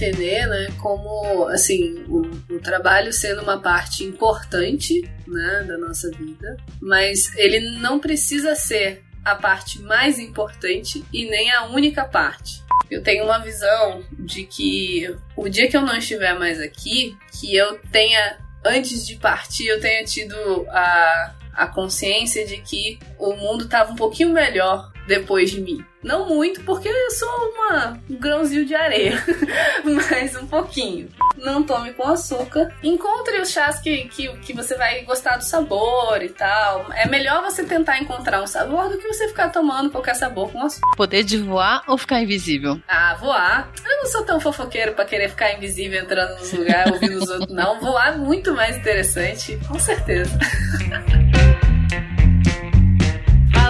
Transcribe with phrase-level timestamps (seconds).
[0.00, 2.22] entender, né, como assim o,
[2.54, 9.02] o trabalho sendo uma parte importante, né, da nossa vida, mas ele não precisa ser
[9.22, 12.62] a parte mais importante e nem a única parte.
[12.90, 17.54] Eu tenho uma visão de que o dia que eu não estiver mais aqui, que
[17.54, 20.34] eu tenha antes de partir, eu tenha tido
[20.68, 25.84] a, a consciência de que o mundo estava um pouquinho melhor depois de mim.
[26.02, 29.22] Não muito, porque eu sou uma, um grãozinho de areia,
[29.84, 31.08] mas um pouquinho.
[31.36, 32.72] Não tome com açúcar.
[32.82, 36.86] Encontre os chás que, que, que você vai gostar do sabor e tal.
[36.92, 40.62] É melhor você tentar encontrar um sabor do que você ficar tomando qualquer sabor com
[40.62, 40.96] açúcar.
[40.96, 42.80] Poder de voar ou ficar invisível?
[42.86, 43.70] Ah, voar.
[43.84, 47.52] Eu não sou tão fofoqueiro para querer ficar invisível entrando nos lugares, ouvindo os outros,
[47.52, 47.80] não.
[47.80, 50.38] Voar é muito mais interessante, com certeza.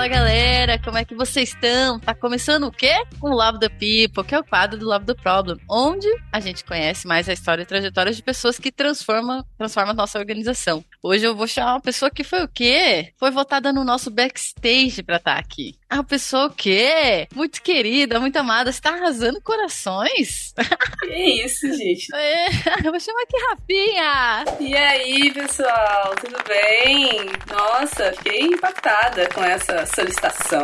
[0.01, 2.01] Fala galera, como é que vocês estão?
[2.01, 3.05] Tá começando o quê?
[3.21, 6.65] O Love the People, que é o quadro do Love the Problem, onde a gente
[6.65, 10.83] conhece mais a história e trajetória de pessoas que transformam, transformam a nossa organização.
[11.03, 13.13] Hoje eu vou chamar uma pessoa que foi o quê?
[13.19, 15.75] Foi votada no nosso backstage pra estar tá aqui.
[15.91, 17.27] A pessoa o quê?
[17.35, 20.55] Muito querida, muito amada, você tá arrasando corações?
[21.01, 22.07] Que isso, gente?
[22.15, 22.47] É,
[22.87, 24.45] eu vou chamar aqui Rafinha!
[24.61, 27.27] E aí, pessoal, tudo bem?
[27.51, 30.63] Nossa, fiquei impactada com essa solicitação.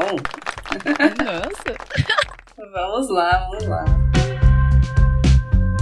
[1.24, 1.76] Nossa!
[2.72, 3.84] vamos lá, vamos lá.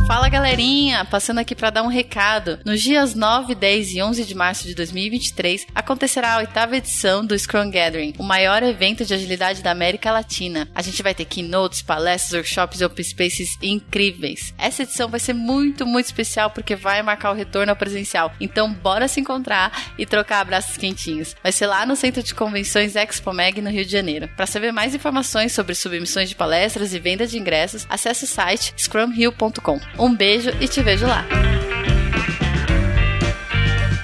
[0.06, 2.58] Fala galerinha, passando aqui para dar um recado.
[2.62, 7.38] Nos dias 9, 10 e 11 de março de 2023 acontecerá a oitava edição do
[7.38, 10.69] Scrum Gathering, o maior evento de agilidade da América Latina.
[10.74, 14.52] A gente vai ter keynotes, palestras, workshops e open spaces incríveis.
[14.58, 18.30] Essa edição vai ser muito, muito especial porque vai marcar o retorno ao presencial.
[18.39, 21.34] Então bora se encontrar e trocar abraços quentinhos.
[21.42, 24.28] Vai ser lá no Centro de Convenções Expo Mag no Rio de Janeiro.
[24.36, 28.74] Para saber mais informações sobre submissões de palestras e venda de ingressos, acesse o site
[28.77, 29.93] scrumhill.com.
[29.98, 31.24] Um beijo e te vejo lá.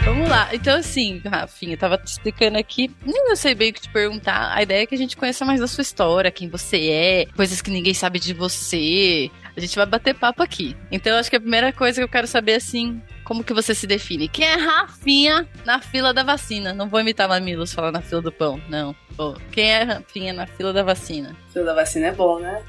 [0.05, 0.49] Vamos lá.
[0.53, 3.93] Então, assim, Rafinha, eu tava te explicando aqui, nem eu sei bem o que te
[3.93, 4.53] perguntar.
[4.55, 7.61] A ideia é que a gente conheça mais da sua história, quem você é, coisas
[7.61, 9.31] que ninguém sabe de você.
[9.57, 10.77] A gente vai bater papo aqui.
[10.91, 13.01] Então, acho que a primeira coisa que eu quero saber, assim,
[13.31, 14.29] como que você se define?
[14.29, 16.73] Quem é Rafinha na fila da vacina?
[16.73, 18.93] Não vou imitar Mamilos falar na fila do pão, não.
[19.17, 21.37] Pô, quem é Rafinha na fila da vacina?
[21.53, 22.61] Fila da vacina é bom, né?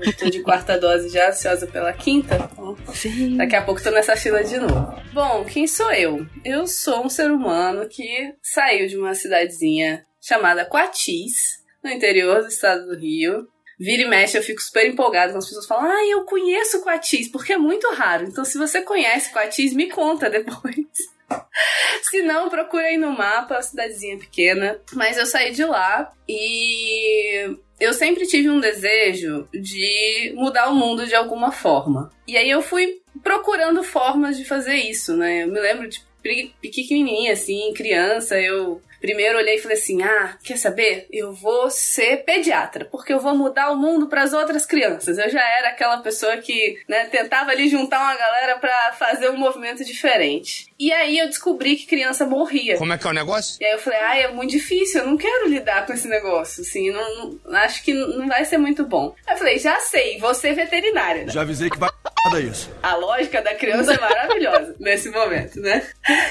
[0.00, 2.36] Eu tô de quarta dose já, ansiosa pela quinta.
[2.36, 3.36] Então Sim.
[3.36, 4.94] Daqui a pouco tô nessa fila de novo.
[5.12, 6.24] Bom, quem sou eu?
[6.44, 12.46] Eu sou um ser humano que saiu de uma cidadezinha chamada Coatis, no interior do
[12.46, 13.48] estado do Rio.
[13.78, 17.28] Vira e mexe, eu fico super empolgada quando as pessoas falam, ah, eu conheço Coatis,
[17.28, 18.24] porque é muito raro.
[18.24, 20.86] Então, se você conhece Coatis, me conta depois.
[22.02, 24.78] Se não, procura aí no mapa, a cidadezinha pequena.
[24.92, 31.06] Mas eu saí de lá e eu sempre tive um desejo de mudar o mundo
[31.06, 32.12] de alguma forma.
[32.26, 35.42] E aí eu fui procurando formas de fazer isso, né?
[35.42, 36.04] Eu me lembro de
[36.60, 41.06] pequenininha, assim, criança, eu Primeiro olhei e falei assim: ah, quer saber?
[41.12, 45.18] Eu vou ser pediatra, porque eu vou mudar o mundo para as outras crianças.
[45.18, 49.36] Eu já era aquela pessoa que né, tentava ali juntar uma galera para fazer um
[49.36, 50.72] movimento diferente.
[50.78, 52.78] E aí eu descobri que criança morria.
[52.78, 53.58] Como é que é o negócio?
[53.60, 56.62] E aí eu falei, ah, é muito difícil, eu não quero lidar com esse negócio,
[56.62, 59.14] assim, não, não acho que não vai ser muito bom.
[59.26, 61.26] Aí eu falei, já sei, vou ser veterinária.
[61.26, 61.30] Né?
[61.30, 61.90] Já avisei que vai
[62.40, 62.70] isso.
[62.82, 65.86] A lógica da criança é maravilhosa nesse momento, né?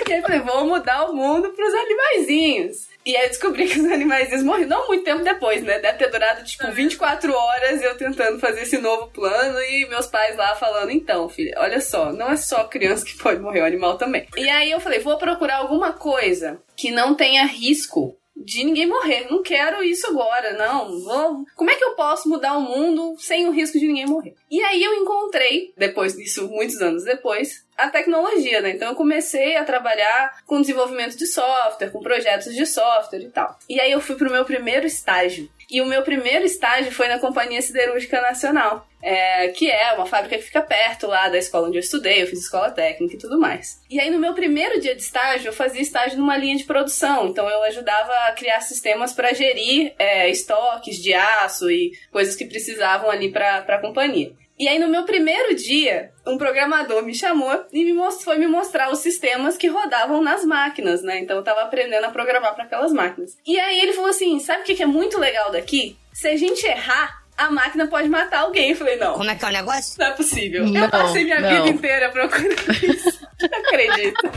[0.08, 2.94] E aí eu falei, vou mudar o mundo pros animaizinhos.
[3.06, 5.80] E aí eu descobri que os animais morreram não muito tempo depois, né?
[5.80, 10.38] Deve ter durado, tipo, 24 horas eu tentando fazer esse novo plano e meus pais
[10.38, 13.98] lá falando, então, filha, olha só, não é só criança que pode morrer, o animal
[13.98, 14.28] também.
[14.38, 19.28] E aí eu falei, vou procurar alguma coisa que não tenha risco de ninguém morrer.
[19.30, 21.00] Não quero isso agora, não.
[21.00, 21.46] Vou...
[21.56, 24.36] Como é que eu posso mudar o mundo sem o risco de ninguém morrer?
[24.50, 28.72] E aí eu encontrei, depois disso, muitos anos depois, a tecnologia, né?
[28.72, 33.58] Então eu comecei a trabalhar com desenvolvimento de software, com projetos de software e tal.
[33.70, 35.50] E aí eu fui pro meu primeiro estágio.
[35.74, 40.38] E o meu primeiro estágio foi na Companhia Siderúrgica Nacional, é, que é uma fábrica
[40.38, 43.40] que fica perto lá da escola onde eu estudei, eu fiz escola técnica e tudo
[43.40, 43.82] mais.
[43.90, 47.28] E aí no meu primeiro dia de estágio, eu fazia estágio numa linha de produção,
[47.28, 52.46] então eu ajudava a criar sistemas para gerir é, estoques de aço e coisas que
[52.46, 54.32] precisavam ali para a companhia.
[54.58, 58.48] E aí, no meu primeiro dia, um programador me chamou e me mostrou, foi me
[58.48, 61.20] mostrar os sistemas que rodavam nas máquinas, né?
[61.20, 63.38] Então eu tava aprendendo a programar para aquelas máquinas.
[63.46, 65.98] E aí ele falou assim: sabe o que é muito legal daqui?
[66.14, 68.72] Se a gente errar, a máquina pode matar alguém.
[68.72, 69.14] Eu falei, não.
[69.14, 69.96] Como é que é o negócio?
[70.00, 70.66] Não é possível.
[70.66, 71.50] Não, eu passei minha não.
[71.50, 72.54] vida inteira procurando
[72.84, 73.28] isso.
[73.52, 74.32] Não acredito.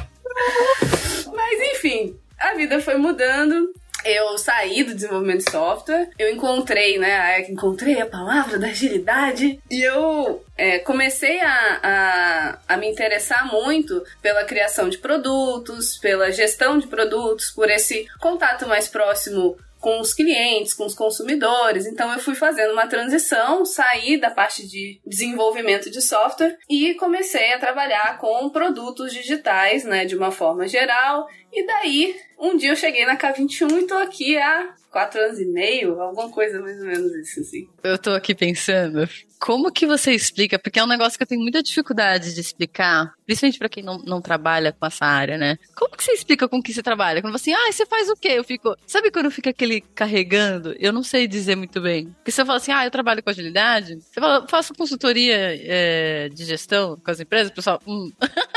[1.35, 3.73] Mas enfim, a vida foi mudando.
[4.07, 9.83] Eu saí do desenvolvimento de software, eu encontrei, né, encontrei a palavra da agilidade e
[9.83, 16.79] eu é, comecei a, a, a, me interessar muito pela criação de produtos, pela gestão
[16.79, 19.57] de produtos, por esse contato mais próximo
[19.87, 21.87] com os clientes, com os consumidores.
[21.87, 27.53] Então eu fui fazendo uma transição, saí da parte de desenvolvimento de software e comecei
[27.53, 31.29] a trabalhar com produtos digitais, né, de uma forma geral.
[31.57, 35.47] E daí, um dia eu cheguei na K21 e tô aqui há quatro anos e
[35.47, 37.67] meio, alguma coisa mais ou menos isso, assim.
[37.83, 39.09] Eu tô aqui pensando,
[39.41, 40.59] como que você explica?
[40.59, 43.99] Porque é um negócio que eu tenho muita dificuldade de explicar, principalmente para quem não,
[43.99, 45.57] não trabalha com essa área, né?
[45.75, 47.23] Como que você explica com que você trabalha?
[47.23, 48.33] Quando você assim, ah, você faz o quê?
[48.33, 50.75] Eu fico, sabe quando fica aquele carregando?
[50.79, 52.09] Eu não sei dizer muito bem.
[52.17, 53.99] Porque você fala assim, ah, eu trabalho com agilidade.
[54.01, 58.11] Você fala, faço consultoria é, de gestão com as empresas, o pessoal, hum.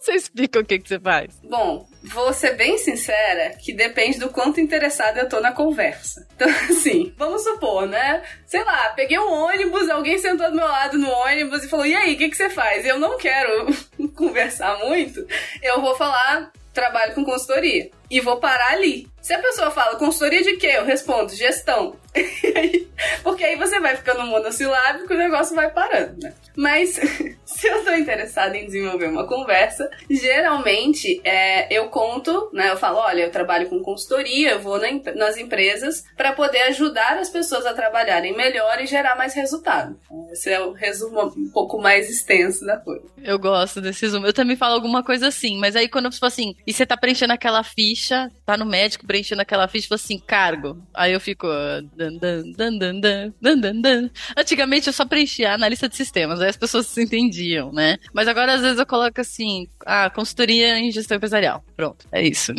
[0.00, 1.38] Você explica o que, que você faz?
[1.44, 6.26] Bom, vou ser bem sincera que depende do quanto interessada eu tô na conversa.
[6.40, 8.22] Então, assim, vamos supor, né?
[8.46, 11.94] Sei lá, peguei um ônibus, alguém sentou do meu lado no ônibus e falou: E
[11.94, 12.86] aí, o que, que você faz?
[12.86, 13.66] Eu não quero
[14.16, 15.26] conversar muito,
[15.62, 17.90] eu vou falar trabalho com consultoria.
[18.10, 19.08] E vou parar ali.
[19.20, 20.72] Se a pessoa fala consultoria de quê?
[20.74, 21.94] Eu respondo gestão.
[23.22, 26.34] Porque aí você vai ficando monossilábico e o negócio vai parando, né?
[26.56, 26.98] Mas
[27.44, 32.70] se eu tô interessada em desenvolver uma conversa, geralmente é, eu conto, né?
[32.70, 37.18] Eu falo, olha, eu trabalho com consultoria, eu vou na, nas empresas para poder ajudar
[37.18, 39.98] as pessoas a trabalharem melhor e gerar mais resultado.
[40.32, 43.04] Esse é o resumo um pouco mais extenso da coisa.
[43.22, 44.26] Eu gosto desse resumo.
[44.26, 46.96] Eu também falo alguma coisa assim, mas aí quando eu falo assim, e você tá
[46.96, 47.99] preenchendo aquela ficha,
[48.44, 50.82] tá no médico preenchendo aquela ficha, falo assim, cargo.
[50.94, 51.46] Aí eu fico.
[51.94, 53.00] Dan, dan, dan, dan,
[53.40, 54.10] dan, dan, dan.
[54.36, 57.98] Antigamente eu só preenchia na lista de sistemas, aí as pessoas se entendiam, né?
[58.12, 61.64] Mas agora às vezes eu coloco assim, ah, consultoria em gestão empresarial.
[61.76, 62.52] Pronto, é isso.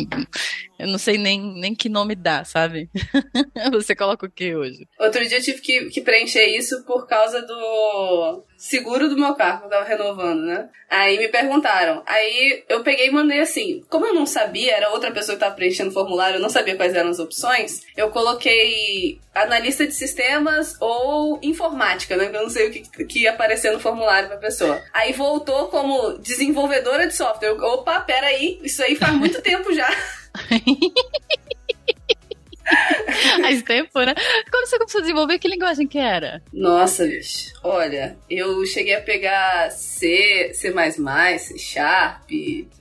[0.82, 2.90] Eu não sei nem, nem que nome dá, sabe?
[3.70, 4.84] Você coloca o que hoje?
[4.98, 9.66] Outro dia eu tive que, que preencher isso por causa do seguro do meu carro,
[9.66, 10.68] eu tava renovando, né?
[10.90, 12.02] Aí me perguntaram.
[12.04, 13.80] Aí eu peguei e mandei assim.
[13.88, 16.74] Como eu não sabia, era outra pessoa que tava preenchendo o formulário, eu não sabia
[16.74, 22.26] quais eram as opções, eu coloquei analista de sistemas ou informática, né?
[22.26, 24.82] Eu não sei o que, que ia aparecer no formulário pra pessoa.
[24.92, 27.50] Aí voltou como desenvolvedora de software.
[27.50, 29.88] Eu, Opa, peraí, isso aí faz muito tempo já.
[33.40, 34.14] Faz tempo, né?
[34.50, 36.42] Quando você começou a desenvolver, que linguagem que era?
[36.52, 37.52] Nossa, bicho.
[37.62, 40.72] Olha, eu cheguei a pegar C, C++,
[41.38, 42.30] C Sharp.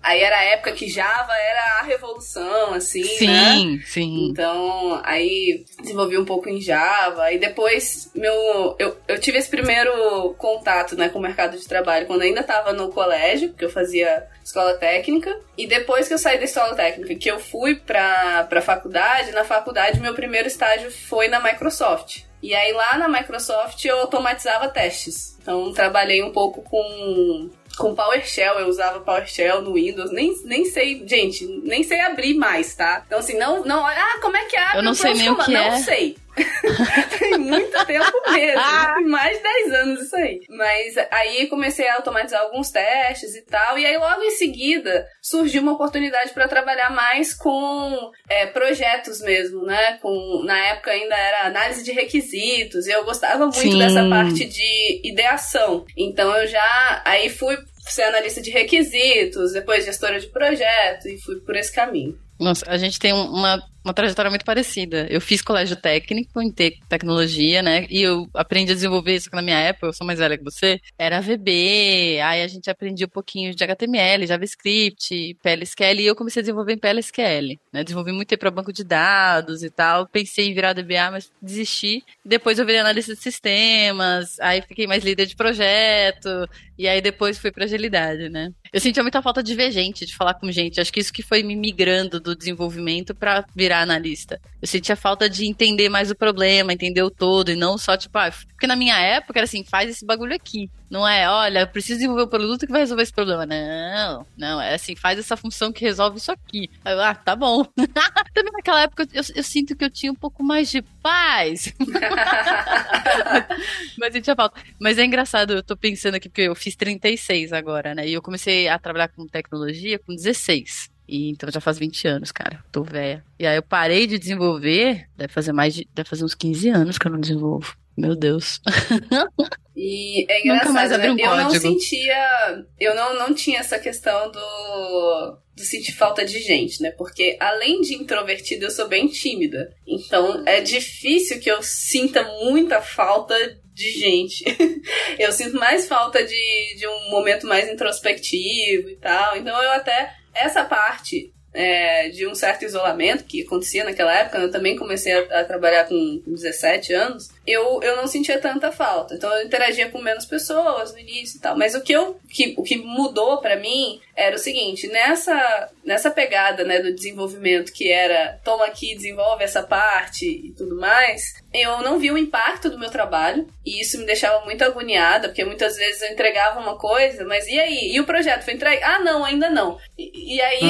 [0.01, 3.53] Aí era a época que Java era a revolução, assim, sim, né?
[3.53, 4.27] Sim, sim.
[4.29, 7.31] Então, aí desenvolvi um pouco em Java.
[7.31, 12.07] E depois, meu, eu, eu tive esse primeiro contato, né, com o mercado de trabalho
[12.07, 15.39] quando ainda tava no colégio, porque eu fazia escola técnica.
[15.57, 19.43] E depois que eu saí da escola técnica, que eu fui pra, pra faculdade, na
[19.43, 22.23] faculdade meu primeiro estágio foi na Microsoft.
[22.43, 25.37] E aí lá na Microsoft eu automatizava testes.
[25.41, 31.07] Então trabalhei um pouco com com PowerShell, eu usava PowerShell no Windows, nem, nem sei,
[31.07, 33.01] gente, nem sei abrir mais, tá?
[33.07, 34.79] Então assim, não, não, ah, como é que abre?
[34.79, 35.71] Eu não sei nem o que não é.
[35.71, 36.17] Não sei.
[37.19, 38.61] Tem muito tempo mesmo.
[38.95, 40.41] Tem mais de 10 anos isso aí.
[40.49, 43.77] Mas aí comecei a automatizar alguns testes e tal.
[43.77, 49.63] E aí logo em seguida surgiu uma oportunidade para trabalhar mais com é, projetos mesmo,
[49.63, 49.97] né?
[50.01, 52.87] Com, na época ainda era análise de requisitos.
[52.87, 53.77] E eu gostava muito Sim.
[53.77, 55.85] dessa parte de ideação.
[55.97, 61.39] Então eu já aí fui ser analista de requisitos, depois gestora de projeto e fui
[61.41, 62.17] por esse caminho.
[62.39, 65.07] Nossa, a gente tem uma, uma trajetória muito parecida.
[65.09, 67.85] Eu fiz colégio técnico em te tecnologia, né?
[67.89, 70.79] E eu aprendi a desenvolver isso na minha época, eu sou mais velha que você,
[70.97, 76.41] era VB, aí a gente aprendia um pouquinho de HTML, JavaScript, PLSQL, e eu comecei
[76.41, 77.83] a desenvolver em PLSQL, né?
[77.83, 80.07] Desenvolvi muito para banco de dados e tal.
[80.07, 82.03] Pensei em virar DBA, mas desisti.
[82.23, 86.47] Depois eu virei analista de sistemas, aí fiquei mais líder de projeto,
[86.77, 88.51] e aí depois fui pra agilidade, né?
[88.73, 90.79] Eu sentia muita falta de ver gente, de falar com gente.
[90.79, 94.39] Acho que isso que foi me migrando do desenvolvimento para virar analista.
[94.61, 98.17] Eu sentia falta de entender mais o problema, entender o todo, e não só, tipo,
[98.17, 100.69] ah, porque na minha época era assim, faz esse bagulho aqui.
[100.91, 103.45] Não é, olha, preciso desenvolver um produto que vai resolver esse problema.
[103.45, 106.69] Não, não, é assim, faz essa função que resolve isso aqui.
[106.83, 107.63] Aí eu, ah, tá bom.
[108.35, 111.73] Também naquela época eu, eu, sinto que eu tinha um pouco mais de paz.
[113.97, 114.59] Mas eu tinha falta.
[114.77, 118.05] Mas é engraçado, eu tô pensando aqui, porque eu fiz 36 agora, né?
[118.05, 120.90] E eu comecei a trabalhar com tecnologia com 16.
[121.07, 122.63] E então já faz 20 anos, cara.
[122.71, 123.23] Tô velha.
[123.37, 125.87] E aí eu parei de desenvolver, deve fazer mais de.
[125.93, 127.75] Deve fazer uns 15 anos que eu não desenvolvo.
[127.97, 128.61] Meu Deus.
[129.83, 131.23] E é engraçado, Nunca mais abri um né?
[131.23, 132.65] Eu não sentia.
[132.79, 135.37] Eu não, não tinha essa questão do.
[135.55, 136.91] Do sentir falta de gente, né?
[136.91, 139.75] Porque além de introvertida, eu sou bem tímida.
[139.85, 143.35] Então é difícil que eu sinta muita falta
[143.73, 144.43] de gente.
[145.19, 149.35] eu sinto mais falta de, de um momento mais introspectivo e tal.
[149.37, 150.15] Então eu até.
[150.33, 155.41] Essa parte é, de um certo isolamento que acontecia naquela época, eu também comecei a,
[155.41, 159.15] a trabalhar com 17 anos, eu, eu não sentia tanta falta.
[159.15, 161.57] Então eu interagia com menos pessoas no início e tal.
[161.57, 166.11] Mas o que, eu, que, o que mudou pra mim era o seguinte, nessa, nessa
[166.11, 171.81] pegada né, do desenvolvimento que era toma aqui, desenvolve essa parte e tudo mais, eu
[171.81, 175.75] não vi o impacto do meu trabalho e isso me deixava muito agoniada, porque muitas
[175.75, 177.91] vezes eu entregava uma coisa, mas e aí?
[177.93, 178.83] E o projeto foi entregue?
[178.83, 179.79] Ah, não, ainda não.
[179.97, 180.61] E, e aí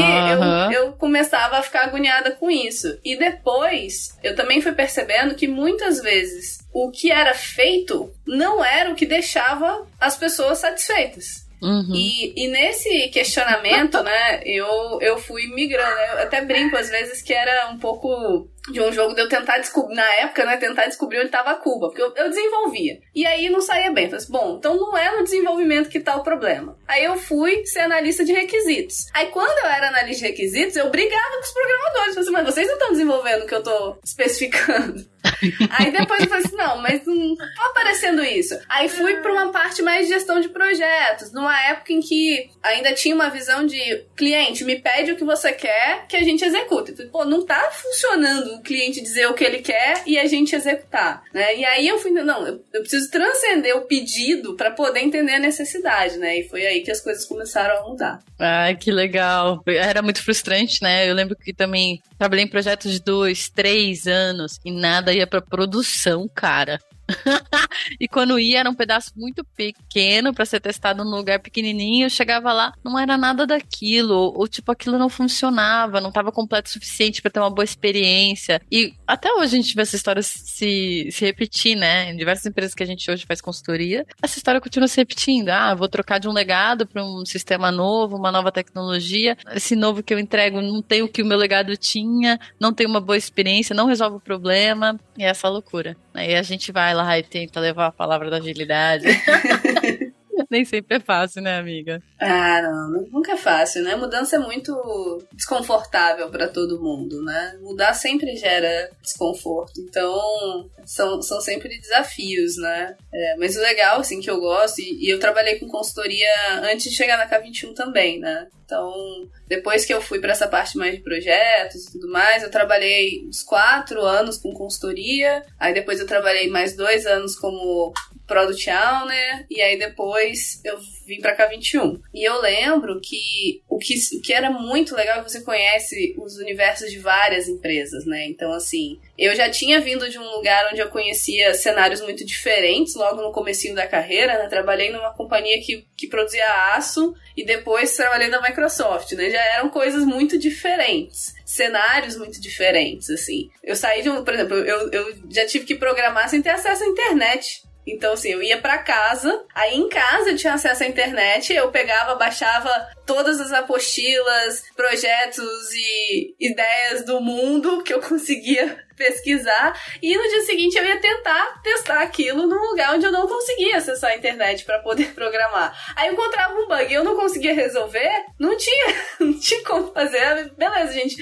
[0.72, 3.00] eu, eu começava a ficar agoniada com isso.
[3.04, 8.90] E depois eu também fui percebendo que muitas vezes o que era feito não era
[8.90, 11.41] o que deixava as pessoas satisfeitas.
[11.62, 11.94] Uhum.
[11.94, 16.00] E, e nesse questionamento, né, eu, eu fui migrando.
[16.14, 19.58] Eu até brinco às vezes que era um pouco de um jogo de eu tentar
[19.58, 23.00] descobrir, na época, né, tentar descobrir onde estava a Cuba, porque eu, eu desenvolvia.
[23.16, 24.06] E aí não saía bem.
[24.06, 26.78] Falei assim, bom, então não é no desenvolvimento que tá o problema.
[26.88, 29.08] Aí eu fui ser analista de requisitos.
[29.14, 32.14] Aí quando eu era analista de requisitos, eu brigava com os programadores.
[32.14, 35.12] Falei assim, mas vocês não estão desenvolvendo o que eu tô especificando.
[35.72, 38.58] Aí depois eu falei assim, não, mas não tá aparecendo isso.
[38.68, 42.94] Aí fui pra uma parte mais de gestão de projetos, numa época em que ainda
[42.94, 46.92] tinha uma visão de cliente, me pede o que você quer que a gente executa.
[46.92, 50.56] Então, pô, não tá funcionando o cliente dizer o que ele quer e a gente
[50.56, 51.58] executar, né?
[51.58, 55.40] E aí eu fui, não, eu, eu preciso transcender o pedido pra poder entender a
[55.40, 56.40] necessidade, né?
[56.40, 58.20] E foi aí que as coisas começaram a mudar.
[58.40, 59.62] Ai, que legal.
[59.68, 61.10] Era muito frustrante, né?
[61.10, 65.42] Eu lembro que também trabalhei em projetos de dois, três anos e nada ia pra
[65.42, 66.80] produção, cara.
[68.00, 72.10] e quando ia era um pedaço muito pequeno pra ser testado num lugar pequenininho, eu
[72.10, 76.74] chegava lá, não era nada daquilo, ou, tipo aquilo não funcionava, não estava completo o
[76.74, 78.62] suficiente pra ter uma boa experiência.
[78.72, 82.12] E até hoje a gente vê essa história se, se repetir, né?
[82.12, 85.50] Em diversas empresas que a gente hoje faz consultoria, essa história continua se repetindo.
[85.50, 89.38] Ah, vou trocar de um legado para um sistema novo, uma nova tecnologia.
[89.54, 92.86] Esse novo que eu entrego não tem o que o meu legado tinha, não tem
[92.86, 95.00] uma boa experiência, não resolve o problema.
[95.18, 95.98] E é essa loucura.
[96.14, 99.06] Aí a gente vai lá e tenta levar a palavra da agilidade.
[100.50, 102.02] Nem sempre é fácil, né, amiga?
[102.20, 103.96] Ah, não, nunca é fácil, né?
[103.96, 107.58] Mudança é muito desconfortável para todo mundo, né?
[107.62, 112.96] Mudar sempre gera desconforto, então são, são sempre desafios, né?
[113.14, 116.30] É, mas o legal, assim, que eu gosto, e, e eu trabalhei com consultoria
[116.64, 118.48] antes de chegar na K21 também, né?
[118.72, 122.50] Então, depois que eu fui para essa parte mais de projetos e tudo mais, eu
[122.50, 127.92] trabalhei uns quatro anos com consultoria, aí depois eu trabalhei mais dois anos como
[128.26, 130.80] Product Owner, e aí depois eu
[131.12, 132.00] vim pra K21.
[132.14, 136.16] E eu lembro que o que, o que era muito legal é que você conhece
[136.18, 138.26] os universos de várias empresas, né?
[138.28, 142.96] Então, assim, eu já tinha vindo de um lugar onde eu conhecia cenários muito diferentes
[142.96, 144.48] logo no comecinho da carreira, né?
[144.48, 149.30] Trabalhei numa companhia que, que produzia aço e depois trabalhei na Microsoft, né?
[149.30, 153.50] Já eram coisas muito diferentes cenários muito diferentes, assim.
[153.62, 156.84] Eu saí de um, por exemplo, eu, eu já tive que programar sem ter acesso
[156.84, 157.64] à internet.
[157.86, 161.72] Então, assim, eu ia para casa, aí em casa eu tinha acesso à internet, eu
[161.72, 162.70] pegava, baixava
[163.06, 170.42] todas as apostilas, projetos e ideias do mundo que eu conseguia pesquisar, e no dia
[170.44, 174.64] seguinte eu ia tentar testar aquilo num lugar onde eu não conseguia acessar a internet
[174.64, 175.76] para poder programar.
[175.96, 179.92] Aí eu encontrava um bug e eu não conseguia resolver, não tinha, não tinha como
[179.92, 180.52] fazer.
[180.56, 181.16] Beleza, gente,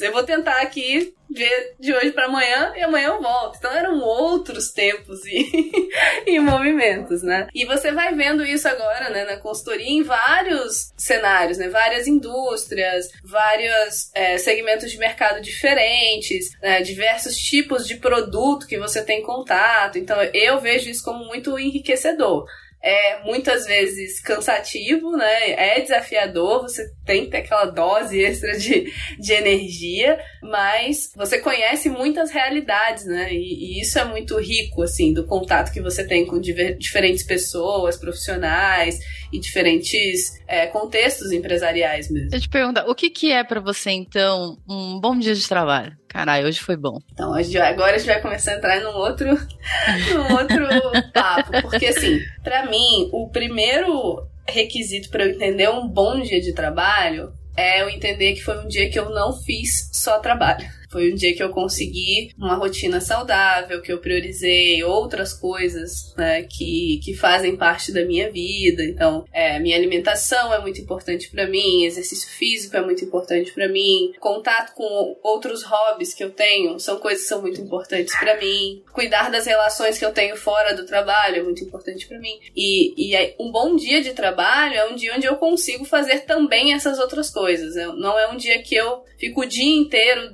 [0.00, 3.56] eu vou tentar aqui ver de hoje para amanhã e amanhã eu volto.
[3.58, 5.70] Então eram outros tempos e,
[6.26, 7.48] e movimentos, né?
[7.54, 11.68] E você vai vendo isso agora, né, na consultoria em vários cenários, né?
[11.68, 16.82] Várias indústrias, vários é, segmentos de mercado diferentes, né?
[16.98, 19.98] Diversos tipos de produto que você tem contato.
[19.98, 22.44] Então eu vejo isso como muito enriquecedor
[22.80, 25.50] é muitas vezes cansativo, né?
[25.50, 31.88] É desafiador, você tem que ter aquela dose extra de, de energia, mas você conhece
[31.88, 33.32] muitas realidades, né?
[33.32, 37.24] E, e isso é muito rico, assim, do contato que você tem com diver, diferentes
[37.24, 39.00] pessoas, profissionais
[39.32, 42.30] e diferentes é, contextos empresariais mesmo.
[42.32, 45.96] Eu te perguntar, o que, que é para você, então, um bom dia de trabalho?
[46.08, 46.98] Caralho, hoje foi bom.
[47.12, 50.66] Então, agora a gente vai começar a entrar num outro, num outro
[51.12, 51.62] papo.
[51.62, 57.32] Porque, assim, para mim, o primeiro requisito para eu entender um bom dia de trabalho
[57.54, 60.66] é eu entender que foi um dia que eu não fiz só trabalho.
[60.90, 66.42] Foi um dia que eu consegui uma rotina saudável, que eu priorizei outras coisas né,
[66.42, 68.82] que, que fazem parte da minha vida.
[68.82, 73.68] Então, é, minha alimentação é muito importante para mim, exercício físico é muito importante para
[73.68, 78.38] mim, contato com outros hobbies que eu tenho são coisas que são muito importantes para
[78.38, 82.38] mim, cuidar das relações que eu tenho fora do trabalho é muito importante para mim.
[82.56, 86.72] E, e um bom dia de trabalho é um dia onde eu consigo fazer também
[86.72, 87.74] essas outras coisas.
[87.96, 90.32] Não é um dia que eu fico o dia inteiro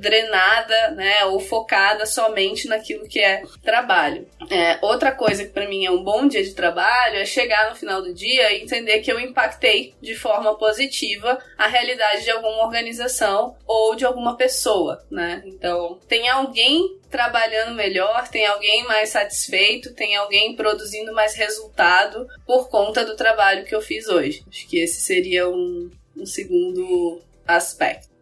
[0.94, 4.26] né, ou focada somente naquilo que é trabalho.
[4.50, 7.76] É, outra coisa que para mim é um bom dia de trabalho é chegar no
[7.76, 12.64] final do dia e entender que eu impactei de forma positiva a realidade de alguma
[12.64, 15.42] organização ou de alguma pessoa, né?
[15.46, 22.68] Então, tem alguém trabalhando melhor, tem alguém mais satisfeito, tem alguém produzindo mais resultado por
[22.68, 24.42] conta do trabalho que eu fiz hoje.
[24.48, 28.13] Acho que esse seria um, um segundo aspecto.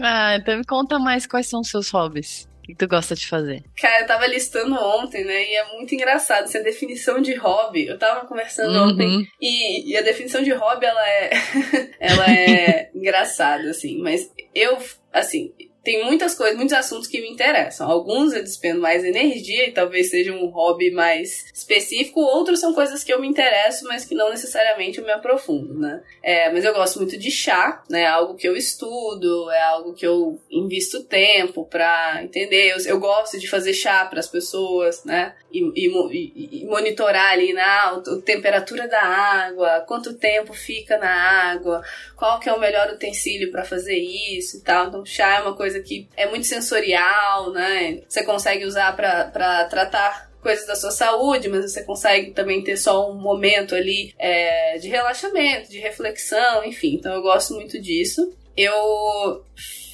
[0.00, 2.48] Ah, então me conta mais quais são os seus hobbies.
[2.62, 3.64] O que tu gosta de fazer?
[3.76, 5.50] Cara, eu tava listando ontem, né?
[5.50, 6.44] E é muito engraçado.
[6.44, 7.86] Essa definição de hobby.
[7.86, 8.90] Eu tava conversando uhum.
[8.90, 9.26] ontem.
[9.40, 11.30] E, e, a definição de hobby, ela é.
[11.98, 13.98] ela é engraçada, assim.
[13.98, 14.78] Mas eu,
[15.12, 17.90] assim, tem muitas coisas, muitos assuntos que me interessam.
[17.90, 23.02] Alguns eu despendo mais energia e talvez seja um hobby mais específico, outros são coisas
[23.02, 26.02] que eu me interesso, mas que não necessariamente eu me aprofundo, né?
[26.22, 28.02] É, mas eu gosto muito de chá, né?
[28.02, 32.72] É algo que eu estudo, é algo que eu invisto tempo pra entender.
[32.72, 35.34] Eu, eu gosto de fazer chá para as pessoas, né?
[35.52, 41.10] E, e, e, monitorar ali na a temperatura da água, quanto tempo fica na
[41.52, 41.82] água,
[42.16, 44.88] qual que é o melhor utensílio para fazer isso e tal.
[44.88, 48.00] Então, chá é uma coisa que é muito sensorial, né?
[48.08, 53.10] Você consegue usar para tratar coisas da sua saúde, mas você consegue também ter só
[53.10, 56.94] um momento ali é, de relaxamento, de reflexão, enfim.
[56.94, 58.34] Então eu gosto muito disso.
[58.56, 59.44] Eu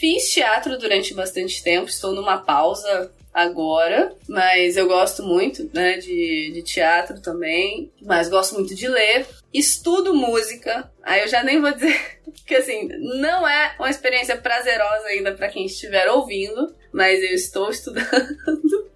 [0.00, 6.50] fiz teatro durante bastante tempo, estou numa pausa agora, mas eu gosto muito, né, de,
[6.52, 11.73] de teatro também, mas gosto muito de ler, estudo música, aí eu já nem vou
[11.73, 11.99] dizer
[12.47, 12.88] que assim,
[13.21, 18.89] não é uma experiência prazerosa ainda para quem estiver ouvindo, mas eu estou estudando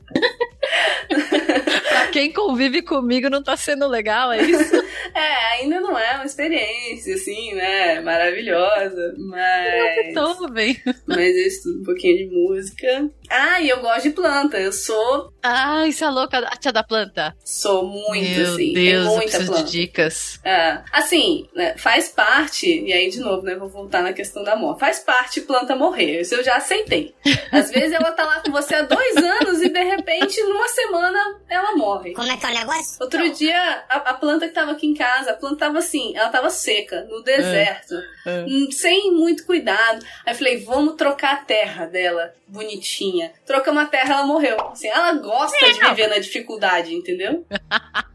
[1.89, 4.75] pra quem convive comigo não tá sendo legal, é isso?
[5.15, 8.01] é, ainda não é uma experiência, assim, né?
[8.01, 9.15] Maravilhosa.
[9.19, 10.15] Mas.
[10.15, 10.81] Não, bem.
[11.07, 13.11] Mas eu estudo um pouquinho de música.
[13.31, 14.59] Ah, e eu gosto de planta.
[14.59, 15.33] Eu sou.
[15.43, 17.35] Ah, isso é louca, a tia da planta.
[17.45, 18.73] Sou muito, Meu assim.
[18.73, 19.65] Deus, tem muita eu planta.
[19.65, 20.41] de dicas.
[20.45, 20.81] É.
[20.93, 23.57] Assim, né, faz parte, e aí de novo, né?
[23.57, 24.81] Vou voltar na questão da morte.
[24.81, 26.21] Faz parte planta morrer.
[26.21, 27.15] Isso eu já aceitei.
[27.51, 31.41] Às vezes ela tá lá com você há dois anos e de repente, numa semana,
[31.49, 32.13] ela morre.
[32.13, 32.99] Como é que é o negócio?
[33.01, 36.29] Outro dia, a, a, planta que tava aqui em casa, a planta tava assim, ela
[36.29, 37.95] tava seca, no deserto,
[38.27, 38.45] É.
[38.45, 40.05] hum, sem muito cuidado.
[40.27, 43.33] Aí eu falei, vamos trocar a terra dela, bonitinha.
[43.47, 44.61] Trocamos a terra, ela morreu.
[44.69, 47.47] Assim, ela gosta de viver na dificuldade, entendeu?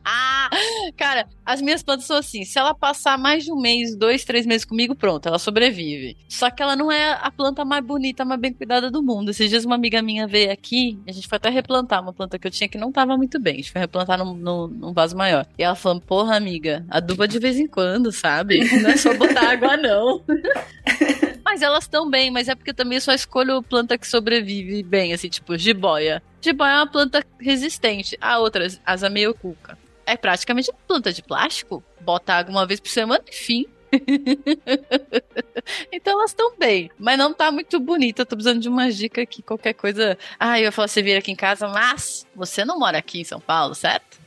[0.98, 4.46] Cara, as minhas plantas são assim: se ela passar mais de um mês, dois, três
[4.46, 6.18] meses comigo, pronto, ela sobrevive.
[6.28, 9.32] Só que ela não é a planta mais bonita, mais bem cuidada do mundo.
[9.32, 12.48] Esses dias uma amiga minha veio aqui, a gente foi até replantar uma planta que
[12.48, 13.54] eu tinha que não tava muito bem.
[13.54, 15.46] A gente foi replantar num, num, num vaso maior.
[15.58, 18.60] E ela falou: porra, amiga, aduba de vez em quando, sabe?
[18.82, 20.24] Não é só botar água, não.
[21.46, 25.30] Mas elas estão bem, mas é porque também só escolho planta que sobrevive bem, assim,
[25.30, 26.22] tipo jiboia.
[26.42, 28.18] Jiboia é uma planta resistente.
[28.20, 29.78] A outras, as ameiocuca.
[30.06, 31.82] É praticamente planta de plástico.
[32.02, 33.66] Bota água uma vez por semana, enfim.
[35.92, 38.22] então elas estão bem, mas não tá muito bonita.
[38.22, 40.18] Eu tô precisando de uma dica aqui, qualquer coisa.
[40.40, 43.24] Ah, eu ia falar, você vir aqui em casa, mas você não mora aqui em
[43.24, 44.18] São Paulo, certo?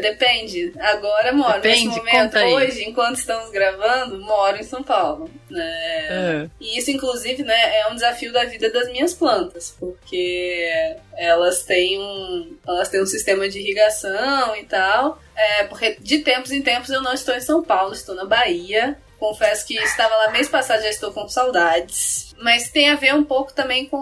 [0.00, 0.72] Depende.
[0.78, 1.60] Agora moro.
[1.60, 5.30] Depende, Nesse momento, hoje, enquanto estamos gravando, moro em São Paulo.
[5.50, 6.08] Né?
[6.08, 6.48] É.
[6.60, 11.98] E isso, inclusive, né, é um desafio da vida das minhas plantas, porque elas têm
[11.98, 15.20] um, elas têm um sistema de irrigação e tal.
[15.34, 18.96] É, porque de tempos em tempos eu não estou em São Paulo, estou na Bahia.
[19.18, 22.34] Confesso que estava lá mês passado, já estou com saudades.
[22.38, 23.98] Mas tem a ver um pouco também com,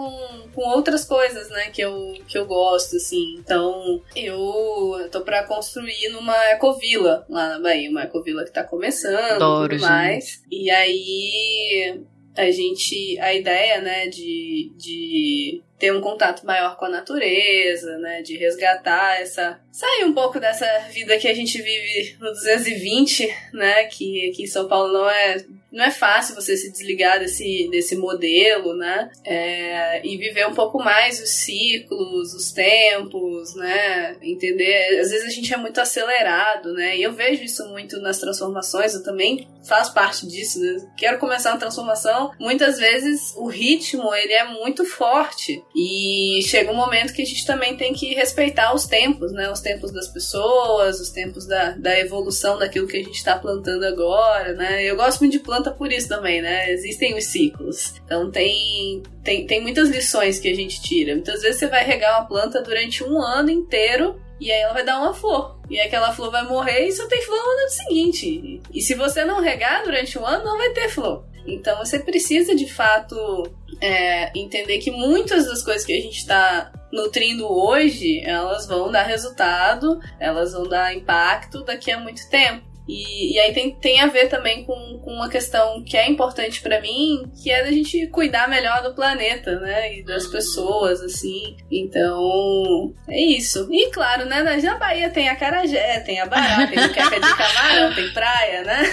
[0.53, 3.35] com outras coisas, né, que eu, que eu gosto, assim.
[3.39, 9.35] Então, eu, tô pra construir numa ecovila lá na Bahia, uma ecovila que tá começando
[9.35, 10.41] Adoro, tudo mais.
[10.51, 12.01] E aí,
[12.35, 18.21] a gente, a ideia, né, de, de ter um contato maior com a natureza, né,
[18.21, 23.83] de resgatar essa, sair um pouco dessa vida que a gente vive no 220, né,
[23.85, 25.43] que aqui em São Paulo não é
[25.75, 29.11] não é fácil você se desligar desse, desse modelo, né?
[29.25, 34.15] É, e viver um pouco mais os ciclos, os tempos, né?
[34.21, 34.99] Entender.
[35.01, 36.95] Às vezes a gente é muito acelerado, né?
[36.95, 40.87] E eu vejo isso muito nas transformações, eu também faço parte disso, né?
[40.97, 46.75] Quero começar uma transformação, muitas vezes o ritmo ele é muito forte e chega um
[46.75, 49.51] momento que a gente também tem que respeitar os tempos, né?
[49.51, 53.83] Os tempos das pessoas, os tempos da, da evolução daquilo que a gente está plantando
[53.83, 54.83] agora, né?
[54.83, 55.39] Eu gosto muito de
[55.71, 56.71] por isso também, né?
[56.71, 57.95] Existem os ciclos.
[58.05, 61.13] Então tem, tem, tem muitas lições que a gente tira.
[61.13, 64.83] Muitas vezes você vai regar uma planta durante um ano inteiro e aí ela vai
[64.83, 65.59] dar uma flor.
[65.69, 68.61] E aquela flor vai morrer e só tem flor no ano seguinte.
[68.73, 71.25] E se você não regar durante um ano, não vai ter flor.
[71.47, 73.43] Então você precisa de fato
[73.79, 79.03] é, entender que muitas das coisas que a gente está nutrindo hoje, elas vão dar
[79.03, 82.74] resultado, elas vão dar impacto daqui a muito tempo.
[82.87, 86.61] E, e aí tem, tem a ver também com, com uma questão que é importante
[86.61, 89.97] para mim, que é da gente cuidar melhor do planeta, né?
[89.97, 91.57] E das pessoas, assim.
[91.71, 93.67] Então, é isso.
[93.71, 94.43] E claro, né?
[94.43, 98.63] Na Bahia tem a Carajé, tem a Bará, tem o Queca de Camarão, tem praia,
[98.63, 98.83] né?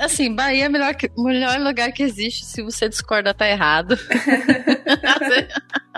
[0.00, 2.44] Assim, Bahia é o melhor, melhor lugar que existe.
[2.44, 3.98] Se você discorda, tá errado.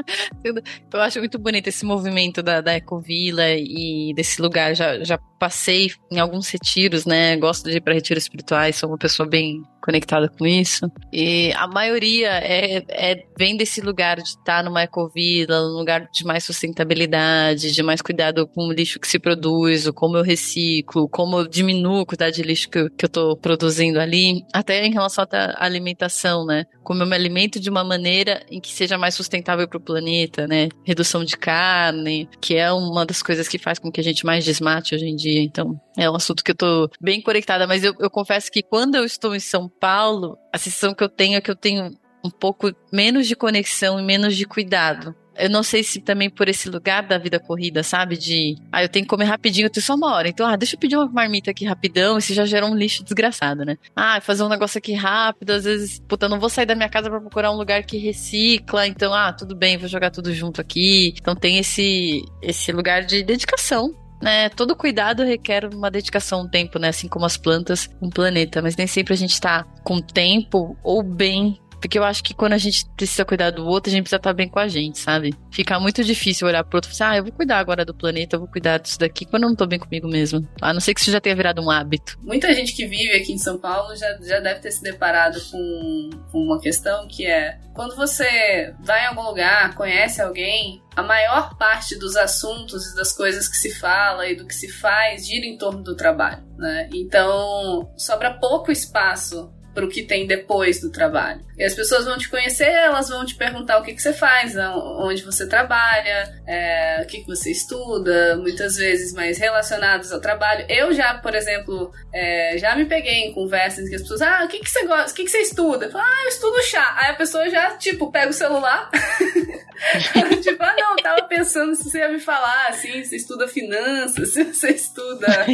[0.92, 4.74] Eu acho muito bonito esse movimento da, da Ecovila e desse lugar.
[4.74, 7.36] Já, já passei em alguns retiros, né?
[7.36, 10.90] Gosto de ir para retiros espirituais, sou uma pessoa bem conectada com isso.
[11.12, 16.24] E a maioria é, é vem desse lugar de estar numa ecovila, num lugar de
[16.24, 21.08] mais sustentabilidade, de mais cuidado com o lixo que se produz, o como eu reciclo,
[21.08, 24.92] como eu diminuo a quantidade de lixo que, que eu estou produzindo ali, até em
[24.92, 26.64] relação à alimentação, né?
[26.82, 30.46] Como eu me alimento de uma maneira em que seja mais sustentável para o planeta,
[30.46, 30.68] né?
[30.84, 34.44] Redução de carne, que é uma das coisas que faz com que a gente mais
[34.44, 35.42] desmate hoje em dia.
[35.42, 38.94] Então, é um assunto que eu tô bem conectada, mas eu, eu confesso que quando
[38.94, 41.90] eu estou em São Paulo, a sensação que eu tenho é que eu tenho
[42.24, 45.14] um pouco menos de conexão e menos de cuidado.
[45.34, 48.18] Eu não sei se também por esse lugar da vida corrida, sabe?
[48.18, 50.28] De, ah, eu tenho que comer rapidinho, eu tenho só uma hora.
[50.28, 53.64] Então, ah, deixa eu pedir uma marmita aqui rapidão, isso já gera um lixo desgraçado,
[53.64, 53.78] né?
[53.96, 56.88] Ah, fazer um negócio aqui rápido, às vezes, puta, eu não vou sair da minha
[56.88, 60.60] casa para procurar um lugar que recicla, então, ah, tudo bem, vou jogar tudo junto
[60.60, 61.14] aqui.
[61.16, 66.78] Então tem esse, esse lugar de dedicação né, todo cuidado requer uma dedicação, um tempo,
[66.78, 66.88] né?
[66.88, 68.62] Assim como as plantas, um planeta.
[68.62, 72.52] Mas nem sempre a gente tá com tempo ou bem porque eu acho que quando
[72.52, 75.34] a gente precisa cuidar do outro, a gente precisa estar bem com a gente, sabe?
[75.50, 77.92] Fica muito difícil olhar pro outro e falar, assim, ah, eu vou cuidar agora do
[77.92, 80.48] planeta, eu vou cuidar disso daqui, quando eu não tô bem comigo mesmo.
[80.60, 82.16] A não ser que isso já tenha virado um hábito.
[82.22, 86.10] Muita gente que vive aqui em São Paulo já, já deve ter se deparado com,
[86.30, 91.56] com uma questão que é quando você vai em algum lugar, conhece alguém, a maior
[91.56, 95.46] parte dos assuntos e das coisas que se fala e do que se faz gira
[95.46, 96.88] em torno do trabalho, né?
[96.92, 101.40] Então, sobra pouco espaço para o que tem depois do trabalho.
[101.56, 104.54] E as pessoas vão te conhecer, elas vão te perguntar o que, que você faz,
[104.56, 110.64] onde você trabalha, é, o que, que você estuda, muitas vezes mais relacionados ao trabalho.
[110.68, 114.48] Eu já, por exemplo, é, já me peguei em conversas que as pessoas, ah, o
[114.48, 115.86] que, que você gosta, o que, que você estuda?
[115.86, 116.94] Eu falo, ah, eu estudo chá.
[116.98, 118.90] Aí a pessoa já, tipo, pega o celular.
[120.42, 124.44] tipo, ah, não, tava pensando se você ia me falar, assim, você estuda finanças, se
[124.44, 125.26] você estuda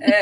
[0.00, 0.21] é,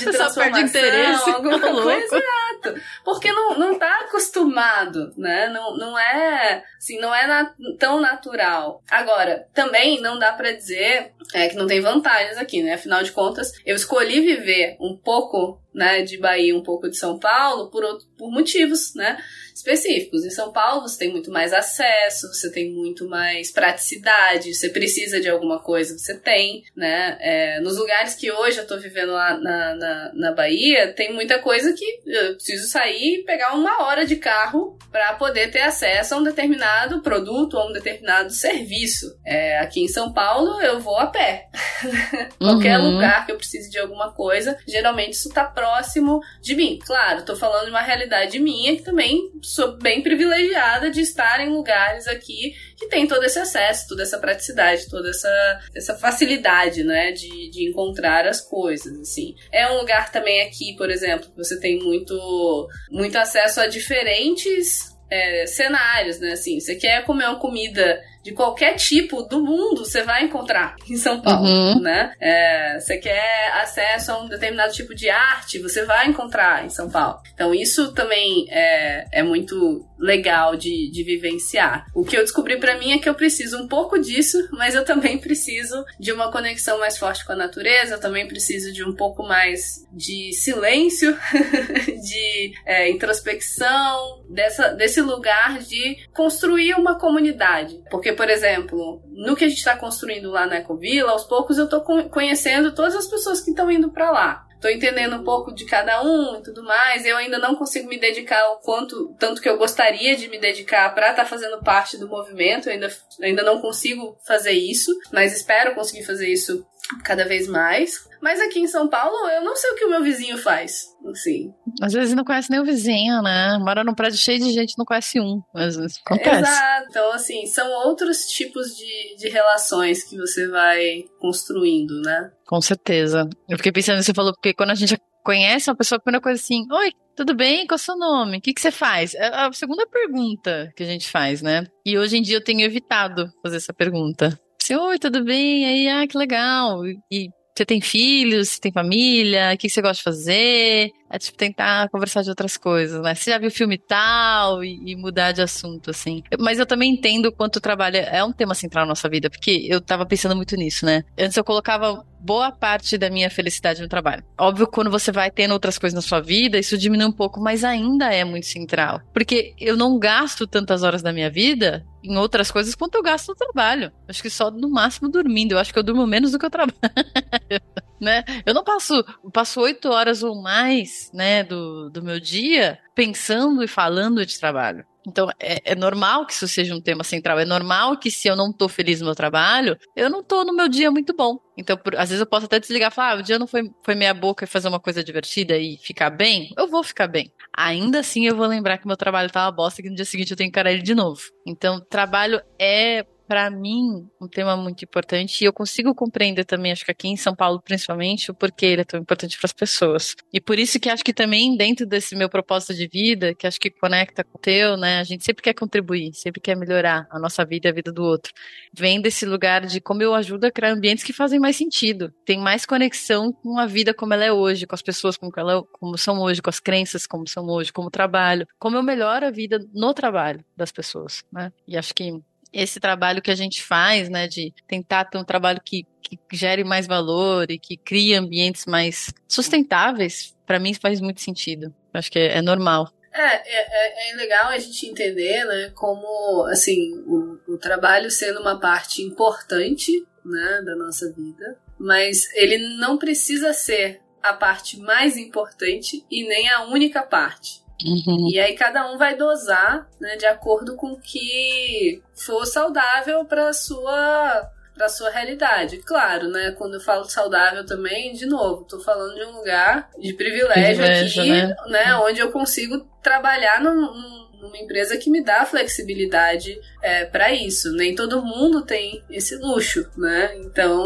[0.00, 2.80] de transformação, alguma tá coisa, exato.
[3.04, 5.48] Porque não, não tá acostumado, né?
[5.48, 8.82] Não, não é, assim, não é na, tão natural.
[8.90, 12.74] Agora, também não dá para dizer é, que não tem vantagens aqui, né?
[12.74, 17.18] Afinal de contas, eu escolhi viver um pouco né, de Bahia, um pouco de São
[17.18, 19.18] Paulo, por, outro, por motivos, né?
[19.60, 20.24] Específicos.
[20.24, 25.20] Em São Paulo você tem muito mais acesso, você tem muito mais praticidade, você precisa
[25.20, 27.16] de alguma coisa, você tem, né?
[27.20, 31.38] É, nos lugares que hoje eu tô vivendo lá na, na, na, Bahia, tem muita
[31.38, 36.14] coisa que eu preciso sair e pegar uma hora de carro para poder ter acesso
[36.14, 39.18] a um determinado produto ou um determinado serviço.
[39.24, 41.48] É, aqui em São Paulo eu vou a pé.
[42.38, 42.92] Qualquer uhum.
[42.92, 46.78] lugar que eu precise de alguma coisa, geralmente isso tá próximo de mim.
[46.84, 51.50] Claro, tô falando de uma realidade minha que também sou bem privilegiada de estar em
[51.50, 57.12] lugares aqui que tem todo esse acesso, toda essa praticidade, toda essa, essa facilidade, né,
[57.12, 59.34] de, de encontrar as coisas, assim.
[59.52, 64.96] É um lugar também aqui, por exemplo, que você tem muito, muito acesso a diferentes
[65.10, 66.32] é, cenários, né?
[66.32, 70.96] Assim, você quer comer uma comida de qualquer tipo do mundo, você vai encontrar em
[70.96, 71.80] São Paulo, uhum.
[71.80, 72.12] né?
[72.20, 76.90] É, você quer acesso a um determinado tipo de arte, você vai encontrar em São
[76.90, 77.20] Paulo.
[77.34, 81.86] Então isso também é, é muito legal de, de vivenciar.
[81.94, 84.84] O que eu descobri para mim é que eu preciso um pouco disso, mas eu
[84.84, 88.94] também preciso de uma conexão mais forte com a natureza, eu também preciso de um
[88.94, 91.16] pouco mais de silêncio,
[92.02, 97.80] de é, introspecção, dessa, desse lugar de construir uma comunidade.
[97.90, 101.64] Porque, por exemplo, no que a gente está construindo lá na Ecovila, aos poucos eu
[101.64, 105.64] estou conhecendo todas as pessoas que estão indo para lá tô entendendo um pouco de
[105.64, 107.04] cada um e tudo mais.
[107.04, 110.94] Eu ainda não consigo me dedicar o quanto, tanto que eu gostaria de me dedicar
[110.94, 112.68] para estar tá fazendo parte do movimento.
[112.68, 112.92] Eu ainda,
[113.22, 116.64] ainda não consigo fazer isso, mas espero conseguir fazer isso
[117.04, 118.08] cada vez mais.
[118.20, 120.90] Mas aqui em São Paulo, eu não sei o que o meu vizinho faz.
[121.06, 121.50] Assim.
[121.80, 123.58] Às vezes não conhece nem o vizinho, né?
[123.58, 125.40] Mora num prédio cheio de gente não conhece um.
[125.54, 126.40] Às vezes acontece.
[126.40, 126.86] Exato.
[126.90, 132.30] Então, assim, são outros tipos de, de relações que você vai construindo, né?
[132.46, 133.28] Com certeza.
[133.48, 136.40] Eu fiquei pensando, você falou, porque quando a gente conhece uma pessoa, a primeira coisa
[136.40, 137.66] assim, oi, tudo bem?
[137.66, 138.38] Qual é o seu nome?
[138.38, 139.14] O que, que você faz?
[139.14, 141.66] É a segunda pergunta que a gente faz, né?
[141.84, 144.38] E hoje em dia eu tenho evitado fazer essa pergunta.
[144.70, 145.66] Assim, oi, tudo bem?
[145.66, 146.86] Aí, ah, que legal.
[147.10, 150.90] E você tem filhos, você tem família, o que você gosta de fazer?
[151.10, 153.14] É tipo tentar conversar de outras coisas, né?
[153.14, 156.22] Você já viu filme tal e, e, mudar de assunto, assim.
[156.38, 159.28] Mas eu também entendo o quanto o trabalho é um tema central na nossa vida,
[159.28, 161.02] porque eu tava pensando muito nisso, né?
[161.18, 164.22] Antes eu colocava boa parte da minha felicidade no trabalho.
[164.38, 167.64] Óbvio, quando você vai tendo outras coisas na sua vida, isso diminui um pouco, mas
[167.64, 169.00] ainda é muito central.
[169.12, 173.28] Porque eu não gasto tantas horas da minha vida em outras coisas quanto eu gasto
[173.28, 173.90] no trabalho.
[174.08, 175.52] Acho que só no máximo dormindo.
[175.52, 176.78] Eu acho que eu durmo menos do que eu trabalho.
[178.00, 178.24] né?
[178.46, 183.68] Eu não passo passo oito horas ou mais, né, do, do meu dia pensando e
[183.68, 184.84] falando de trabalho.
[185.06, 187.38] Então, é, é, normal que isso seja um tema central.
[187.38, 190.54] É normal que se eu não tô feliz no meu trabalho, eu não tô no
[190.54, 191.38] meu dia muito bom.
[191.56, 193.70] Então, por, às vezes eu posso até desligar e falar, ah, o dia não foi,
[193.82, 196.52] foi meia boca e fazer uma coisa divertida e ficar bem.
[196.56, 197.32] Eu vou ficar bem.
[197.56, 200.04] Ainda assim, eu vou lembrar que meu trabalho tá uma bosta e que no dia
[200.04, 201.20] seguinte eu tenho que encarar ele de novo.
[201.46, 206.84] Então, trabalho é para mim, um tema muito importante e eu consigo compreender também, acho
[206.84, 210.16] que aqui em São Paulo principalmente, o porquê ele é tão importante para as pessoas.
[210.32, 213.60] E por isso que acho que também dentro desse meu propósito de vida, que acho
[213.60, 217.20] que conecta com o teu, né, a gente sempre quer contribuir, sempre quer melhorar a
[217.20, 218.32] nossa vida e a vida do outro.
[218.74, 222.36] Vem desse lugar de como eu ajudo a criar ambientes que fazem mais sentido, tem
[222.36, 225.96] mais conexão com a vida como ela é hoje, com as pessoas como, ela, como
[225.96, 229.64] são hoje, com as crenças como são hoje, como trabalho, como eu melhoro a vida
[229.72, 231.52] no trabalho das pessoas, né?
[231.68, 232.20] E acho que
[232.52, 236.64] esse trabalho que a gente faz, né, de tentar ter um trabalho que, que gere
[236.64, 241.74] mais valor e que crie ambientes mais sustentáveis, para mim faz muito sentido.
[241.92, 242.92] Acho que é, é normal.
[243.12, 248.40] É, é, é, é, legal a gente entender, né, como, assim, o, o trabalho sendo
[248.40, 255.16] uma parte importante, né, da nossa vida, mas ele não precisa ser a parte mais
[255.16, 257.62] importante e nem a única parte.
[257.84, 258.28] Uhum.
[258.30, 263.52] E aí cada um vai dosar, né, de acordo com o que for saudável para
[263.52, 265.76] sua para sua realidade.
[265.78, 270.14] Claro, né, quando eu falo saudável também, de novo, tô falando de um lugar de
[270.14, 271.56] privilégio, privilégio aqui, né?
[271.66, 277.72] né, onde eu consigo trabalhar num, numa empresa que me dá flexibilidade é, para isso.
[277.72, 280.34] Nem todo mundo tem esse luxo, né?
[280.38, 280.82] Então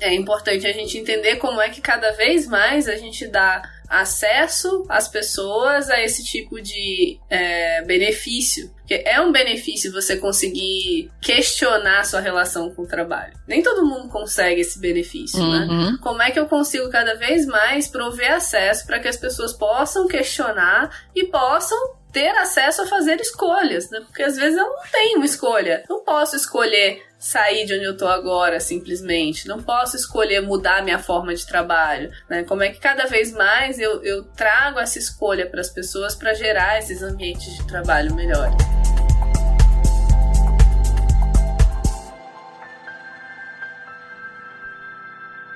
[0.00, 4.86] é importante a gente entender como é que cada vez mais a gente dá acesso
[4.88, 8.72] às pessoas a esse tipo de é, benefício.
[8.78, 13.34] Porque é um benefício você conseguir questionar sua relação com o trabalho.
[13.46, 15.66] Nem todo mundo consegue esse benefício, né?
[15.68, 15.92] uhum.
[15.92, 15.98] né?
[16.00, 20.08] Como é que eu consigo cada vez mais prover acesso para que as pessoas possam
[20.08, 21.78] questionar e possam
[22.10, 24.00] ter acesso a fazer escolhas, né?
[24.06, 25.84] Porque às vezes eu não tenho uma escolha.
[25.88, 29.46] Não posso escolher sair de onde eu tô agora, simplesmente.
[29.46, 32.10] Não posso escolher mudar minha forma de trabalho.
[32.28, 32.42] Né?
[32.42, 36.34] Como é que cada vez mais eu, eu trago essa escolha para as pessoas para
[36.34, 38.56] gerar esses ambientes de trabalho melhores.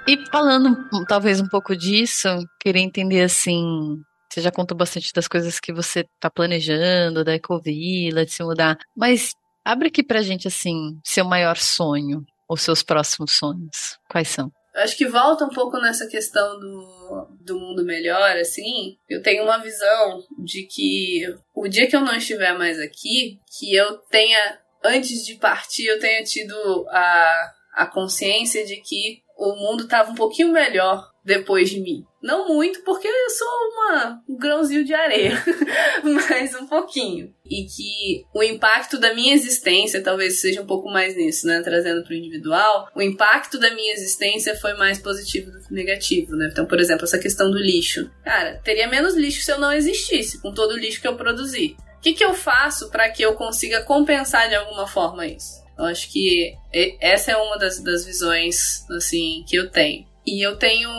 [0.07, 2.29] E falando talvez um pouco disso,
[2.61, 4.01] queria entender assim,
[4.33, 8.79] você já contou bastante das coisas que você está planejando, da Ecovila, de se mudar,
[8.97, 9.35] mas
[9.67, 13.99] Abre aqui pra gente, assim, seu maior sonho ou seus próximos sonhos.
[14.09, 14.49] Quais são?
[14.77, 18.97] Acho que volta um pouco nessa questão do, do mundo melhor, assim.
[19.09, 23.75] Eu tenho uma visão de que o dia que eu não estiver mais aqui, que
[23.75, 24.39] eu tenha,
[24.85, 26.55] antes de partir, eu tenha tido
[26.89, 32.05] a, a consciência de que o mundo estava um pouquinho melhor depois de mim.
[32.23, 35.33] Não muito, porque eu sou uma, um grãozinho de areia,
[36.03, 37.35] mas um pouquinho.
[37.45, 41.61] E que o impacto da minha existência talvez seja um pouco mais nisso, né?
[41.63, 46.35] Trazendo para o individual, o impacto da minha existência foi mais positivo do que negativo,
[46.35, 46.49] né?
[46.51, 48.11] Então, por exemplo, essa questão do lixo.
[48.25, 51.77] Cara, teria menos lixo se eu não existisse, com todo o lixo que eu produzi
[52.07, 55.65] que, que eu faço para que eu consiga compensar de alguma forma isso?
[55.77, 56.55] Eu acho que
[57.01, 60.06] essa é uma das, das visões assim que eu tenho.
[60.27, 60.91] E eu tenho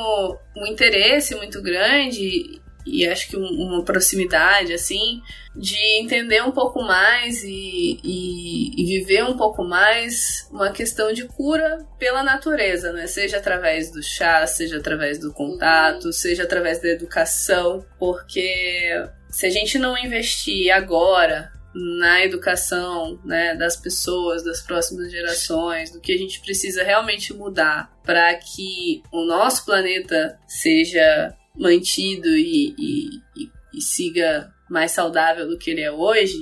[0.56, 5.22] um interesse muito grande e acho que um, uma proximidade assim
[5.56, 11.26] de entender um pouco mais e, e, e, viver um pouco mais uma questão de
[11.26, 13.08] cura pela natureza, né?
[13.08, 18.90] Seja através do chá, seja através do contato, seja através da educação, porque
[19.30, 26.00] se a gente não investir agora na educação né, das pessoas, das próximas gerações, do
[26.00, 33.10] que a gente precisa realmente mudar para que o nosso planeta seja mantido e, e,
[33.36, 36.38] e, e siga mais saudável do que ele é hoje,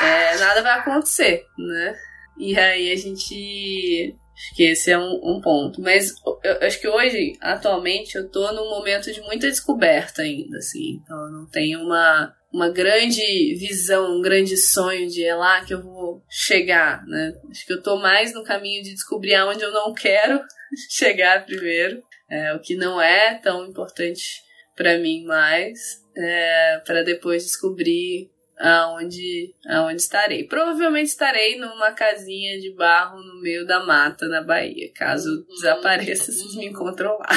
[0.00, 1.94] é, nada vai acontecer, né?
[2.38, 4.16] E aí a gente.
[4.34, 5.80] Acho que esse é um, um ponto.
[5.80, 10.58] Mas eu, eu, acho que hoje, atualmente, eu tô num momento de muita descoberta ainda,
[10.58, 11.00] assim.
[11.02, 13.20] Então eu não tenho uma, uma grande
[13.56, 17.32] visão, um grande sonho de é lá que eu vou chegar, né?
[17.50, 20.40] Acho que eu tô mais no caminho de descobrir aonde eu não quero
[20.88, 22.00] chegar primeiro.
[22.30, 24.40] É, o que não é tão importante
[24.76, 30.44] para mim mais, é, para depois descobrir aonde, aonde estarei.
[30.44, 34.90] Provavelmente estarei numa casinha de barro no meio da mata na Bahia.
[34.94, 37.28] Caso desapareça, vocês me encontram lá.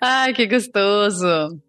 [0.00, 1.26] Ai, que gostoso!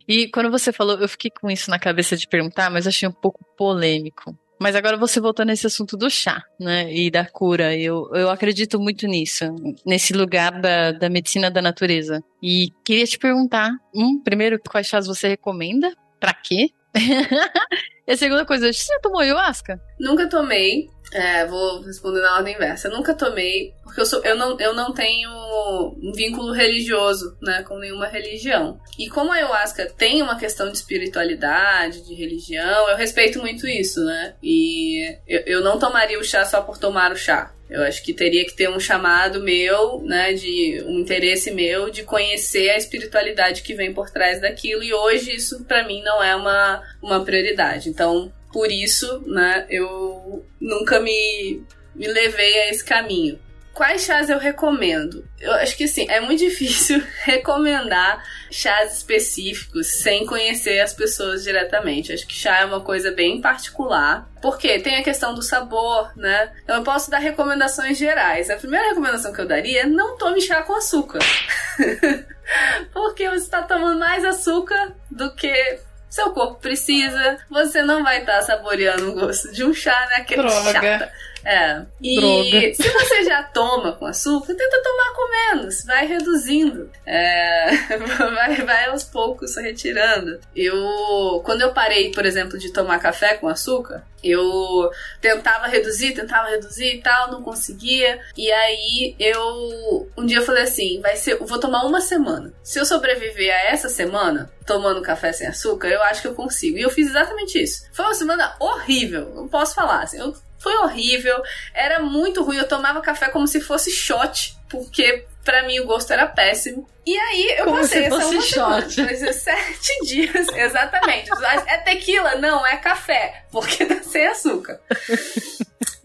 [0.07, 3.13] E quando você falou, eu fiquei com isso na cabeça de perguntar, mas achei um
[3.13, 4.35] pouco polêmico.
[4.61, 6.93] Mas agora você voltou nesse assunto do chá, né?
[6.93, 7.75] E da cura.
[7.75, 9.45] Eu, eu acredito muito nisso,
[9.83, 12.23] nesse lugar da, da medicina da natureza.
[12.43, 15.91] E queria te perguntar, um, primeiro, quais chás você recomenda?
[16.19, 16.69] Pra quê?
[18.11, 19.79] e a segunda coisa, você tomou ayahuasca?
[19.97, 20.89] Nunca tomei.
[21.13, 22.87] É, vou responder na ordem inversa.
[22.87, 27.63] Eu nunca tomei, porque eu, sou, eu, não, eu não tenho um vínculo religioso, né,
[27.63, 28.79] com nenhuma religião.
[28.97, 34.03] E como a ayahuasca tem uma questão de espiritualidade, de religião, eu respeito muito isso,
[34.03, 34.35] né?
[34.41, 37.53] E eu, eu não tomaria o chá só por tomar o chá.
[37.71, 42.03] Eu acho que teria que ter um chamado meu, né, de um interesse meu de
[42.03, 44.83] conhecer a espiritualidade que vem por trás daquilo.
[44.83, 47.87] E hoje isso para mim não é uma, uma prioridade.
[47.87, 51.63] Então, por isso, né, eu nunca me,
[51.95, 53.39] me levei a esse caminho.
[53.73, 55.25] Quais chás eu recomendo?
[55.39, 62.11] Eu acho que sim, é muito difícil recomendar chás específicos sem conhecer as pessoas diretamente.
[62.11, 64.29] Acho que chá é uma coisa bem particular.
[64.41, 66.51] Porque tem a questão do sabor, né?
[66.67, 68.49] Eu posso dar recomendações gerais.
[68.49, 71.19] A primeira recomendação que eu daria é não tome chá com açúcar.
[72.91, 75.79] Porque você está tomando mais açúcar do que
[76.09, 80.25] seu corpo precisa, você não vai estar tá saboreando o gosto de um chá, né?
[80.25, 80.71] Que é Droga.
[80.73, 81.11] chata.
[81.45, 81.85] É.
[82.01, 82.73] E Droga.
[82.75, 86.89] se você já toma com açúcar, tenta tomar com menos, vai reduzindo.
[87.05, 90.39] É, vai, vai aos poucos retirando.
[90.55, 96.49] Eu, quando eu parei, por exemplo, de tomar café com açúcar, eu tentava reduzir, tentava
[96.49, 98.19] reduzir e tal, não conseguia.
[98.37, 102.53] E aí eu um dia eu falei assim, vai ser, eu vou tomar uma semana.
[102.63, 106.77] Se eu sobreviver a essa semana tomando café sem açúcar, eu acho que eu consigo.
[106.77, 107.83] E eu fiz exatamente isso.
[107.91, 110.03] Foi uma semana horrível, não posso falar.
[110.03, 111.41] Assim, eu foi horrível,
[111.73, 112.57] era muito ruim.
[112.57, 116.87] Eu tomava café como se fosse shot, porque para mim o gosto era péssimo.
[117.05, 118.93] E aí eu como passei se essa fosse uma shot.
[118.93, 121.29] semana, mas, sete dias, exatamente.
[121.67, 122.35] É tequila?
[122.35, 124.79] Não, é café, porque tá sem açúcar.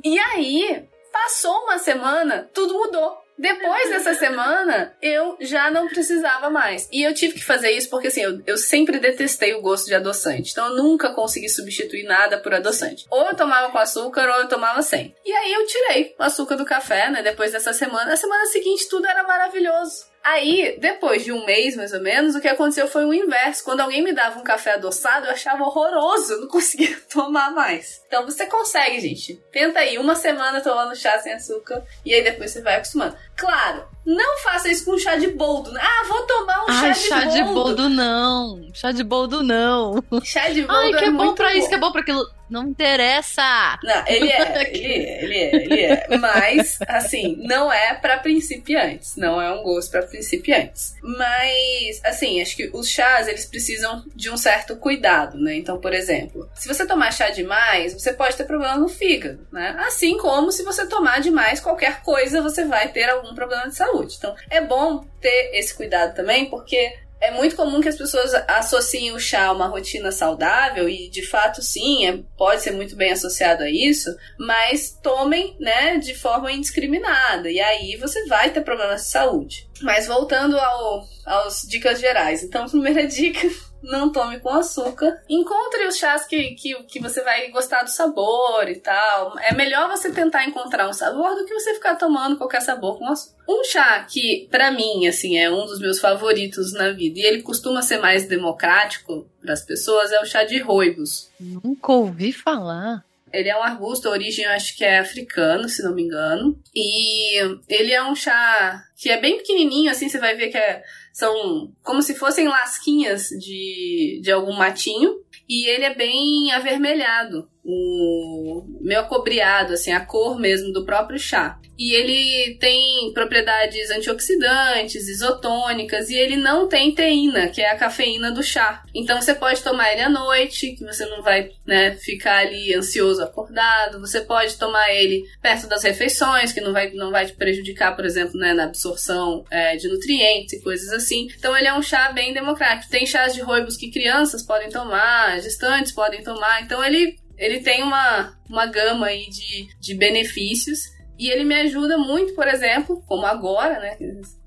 [0.03, 3.26] E aí, passou uma semana, tudo mudou.
[3.39, 6.89] Depois dessa semana, eu já não precisava mais.
[6.91, 9.95] E eu tive que fazer isso porque, assim, eu, eu sempre detestei o gosto de
[9.95, 10.53] adoçante.
[10.53, 13.07] Então, eu nunca consegui substituir nada por adoçante.
[13.11, 15.15] Ou eu tomava com açúcar ou eu tomava sem.
[15.25, 17.23] E aí, eu tirei o açúcar do café, né?
[17.23, 18.13] Depois dessa semana.
[18.13, 20.16] A semana seguinte, tudo era maravilhoso.
[20.27, 23.63] Aí, depois de um mês mais ou menos, o que aconteceu foi o inverso.
[23.63, 28.03] Quando alguém me dava um café adoçado, eu achava horroroso, eu não conseguia tomar mais.
[28.09, 29.41] Então você consegue, gente.
[29.53, 33.17] Tenta aí uma semana tomando chá sem açúcar e aí depois você vai acostumando.
[33.37, 35.71] Claro, não faça isso com chá de boldo.
[35.79, 37.33] Ah, vou tomar um chá Ai, de chá boldo.
[37.33, 38.71] de boldo não.
[38.75, 40.05] Chá de boldo não.
[40.25, 42.27] Chá de boldo Ai, que é é bom pra isso, que é bom pra aquilo.
[42.49, 43.79] Não interessa.
[43.83, 46.19] Não, ele é, ele é, ele é, ele é.
[46.19, 49.17] Mas, assim, não é pra principiantes.
[49.17, 50.95] Não é um gosto pra principiantes.
[51.03, 55.57] Mas, assim, acho que os chás, eles precisam de um certo cuidado, né?
[55.57, 59.75] Então, por exemplo, se você tomar chá demais, você pode ter problema no fígado, né?
[59.81, 64.15] Assim como se você tomar demais qualquer coisa, você vai ter algum problema de saúde.
[64.17, 69.13] Então, é bom ter esse cuidado também, porque é muito comum que as pessoas associem
[69.13, 73.13] o chá a uma rotina saudável e de fato sim, é, pode ser muito bem
[73.13, 79.03] associado a isso, mas tomem, né, de forma indiscriminada e aí você vai ter problemas
[79.03, 79.69] de saúde.
[79.83, 82.43] Mas voltando ao, aos dicas gerais.
[82.43, 83.49] Então, primeira dica
[83.83, 85.23] não tome com açúcar.
[85.29, 89.39] Encontre os chás que, que, que você vai gostar do sabor e tal.
[89.39, 93.09] É melhor você tentar encontrar um sabor do que você ficar tomando qualquer sabor com
[93.09, 93.37] açúcar.
[93.49, 97.43] Um chá que, para mim, assim, é um dos meus favoritos na vida e ele
[97.43, 101.31] costuma ser mais democrático para as pessoas é o chá de roibos.
[101.39, 103.05] Nunca ouvi falar.
[103.37, 106.59] Ele é um arbusto, a origem acho que é africano, se não me engano.
[106.75, 110.83] E ele é um chá que é bem pequenininho, assim, você vai ver que é,
[111.13, 115.17] são como se fossem lasquinhas de, de algum matinho.
[115.49, 121.59] E ele é bem avermelhado, o meio acobreado, assim, a cor mesmo do próprio chá.
[121.79, 128.31] E ele tem propriedades antioxidantes, isotônicas, e ele não tem teína, que é a cafeína
[128.31, 128.83] do chá.
[128.95, 133.23] Então você pode tomar ele à noite, que você não vai né, ficar ali ansioso
[133.23, 134.01] acordado.
[134.01, 138.07] Você pode tomar ele perto das refeições, que não vai, não vai te prejudicar, por
[138.07, 141.29] exemplo, né, na absorção é, de nutrientes e coisas assim.
[141.37, 142.91] Então ele é um chá bem democrático.
[142.91, 146.63] Tem chás de roibos que crianças podem tomar, gestantes podem tomar.
[146.63, 150.95] Então ele, ele tem uma, uma gama aí de, de benefícios.
[151.19, 153.97] E ele me ajuda muito, por exemplo, como agora, né?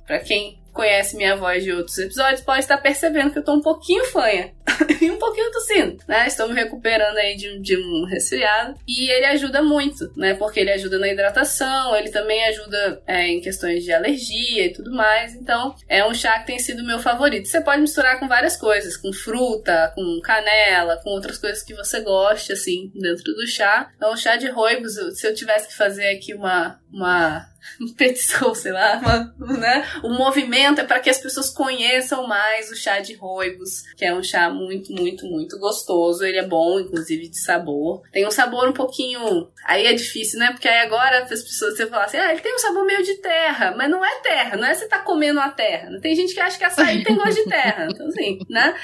[0.05, 3.61] Pra quem conhece minha voz de outros episódios pode estar percebendo que eu tô um
[3.61, 4.53] pouquinho fanha
[5.01, 6.25] e um pouquinho tossindo, né?
[6.25, 10.35] Estou me recuperando aí de, de, um resfriado e ele ajuda muito, né?
[10.35, 14.93] Porque ele ajuda na hidratação, ele também ajuda é, em questões de alergia e tudo
[14.93, 15.35] mais.
[15.35, 17.49] Então, é um chá que tem sido meu favorito.
[17.49, 21.99] Você pode misturar com várias coisas, com fruta, com canela, com outras coisas que você
[21.99, 23.91] goste, assim, dentro do chá.
[23.97, 27.49] Então, o chá de roibos, se eu tivesse que fazer aqui uma, uma
[27.97, 28.99] petição, sei lá,
[29.37, 29.85] uma, né?
[30.03, 34.13] O movimento é para que as pessoas conheçam mais o chá de roibos, que é
[34.13, 36.23] um chá muito, muito, muito gostoso.
[36.23, 38.01] Ele é bom, inclusive, de sabor.
[38.11, 39.49] Tem um sabor um pouquinho.
[39.65, 40.51] Aí é difícil, né?
[40.51, 43.15] Porque aí agora as pessoas você fala assim, ah, ele tem um sabor meio de
[43.15, 45.89] terra, mas não é terra, não é você tá comendo a terra.
[46.01, 47.87] Tem gente que acha que açaí tem gosto de terra.
[47.89, 48.75] Então, assim, né?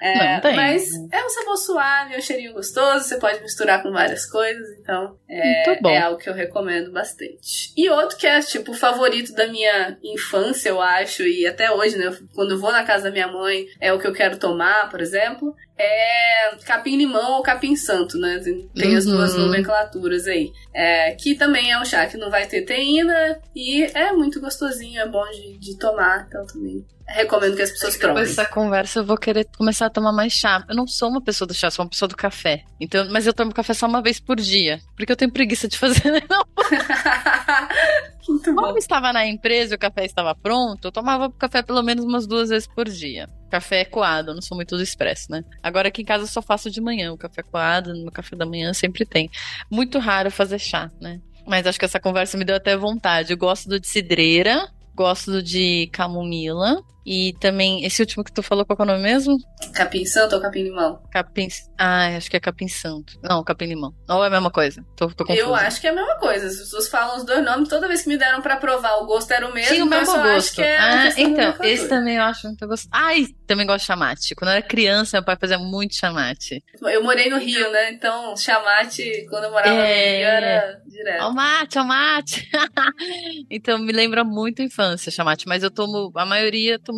[0.00, 4.26] É, mas é um sabor suave, é um cheirinho gostoso, você pode misturar com várias
[4.26, 7.72] coisas, então é, é algo que eu recomendo bastante.
[7.76, 12.16] E outro que é, tipo, favorito da minha infância, eu acho, e até hoje, né?
[12.34, 15.00] Quando eu vou na casa da minha mãe, é o que eu quero tomar, por
[15.00, 18.38] exemplo é capim-limão ou capim-santo, né?
[18.38, 18.96] Tem uhum.
[18.96, 19.46] as duas uhum.
[19.46, 20.52] nomenclaturas aí.
[20.72, 25.00] É, que também é um chá que não vai ter teína e é muito gostosinho,
[25.00, 28.22] é bom de, de tomar, então também recomendo que as pessoas provem.
[28.22, 30.64] Depois dessa conversa eu vou querer começar a tomar mais chá.
[30.68, 32.64] Eu não sou uma pessoa do chá, sou uma pessoa do café.
[32.80, 35.78] Então, mas eu tomo café só uma vez por dia, porque eu tenho preguiça de
[35.78, 36.22] fazer, né?
[36.28, 36.44] não.
[38.28, 38.62] Muito bom.
[38.62, 42.26] Quando estava na empresa e o café estava pronto, eu tomava café pelo menos umas
[42.26, 43.28] duas vezes por dia.
[43.50, 45.44] Café é coado, eu não sou muito do expresso, né?
[45.62, 47.12] Agora aqui em casa eu só faço de manhã.
[47.12, 49.30] O café coado, no café da manhã sempre tem.
[49.70, 51.20] Muito raro fazer chá, né?
[51.46, 53.32] Mas acho que essa conversa me deu até vontade.
[53.32, 56.82] Eu gosto do de cidreira, gosto do de camomila.
[57.04, 59.36] E também, esse último que tu falou, qual é o nome mesmo?
[59.74, 61.02] Capim Santo ou Capim Limão?
[61.10, 61.48] Capim.
[61.78, 63.18] Ah, acho que é Capim Santo.
[63.22, 63.94] Não, Capim Limão.
[64.08, 64.82] Ou é a mesma coisa?
[64.96, 65.46] Tô, tô confusa.
[65.46, 66.46] Eu acho que é a mesma coisa.
[66.46, 69.30] As pessoas falam os dois nomes, toda vez que me deram pra provar, o gosto
[69.32, 69.72] era o mesmo.
[69.72, 70.60] Tinha o mesmo gosto.
[70.60, 72.88] É ah, então, esse também eu acho muito gostoso.
[72.90, 74.34] Ai, também gosto de chamate.
[74.34, 76.62] Quando eu era criança, meu pai fazia muito chamate.
[76.82, 77.92] Eu morei no Rio, né?
[77.92, 79.78] Então, chamate, quando eu morava é...
[79.78, 81.22] no Rio, era direto.
[81.24, 82.48] Ó mate, ó mate.
[83.50, 85.46] então, me lembra muito a infância, chamate.
[85.46, 86.93] Mas eu tomo, a maioria, tomo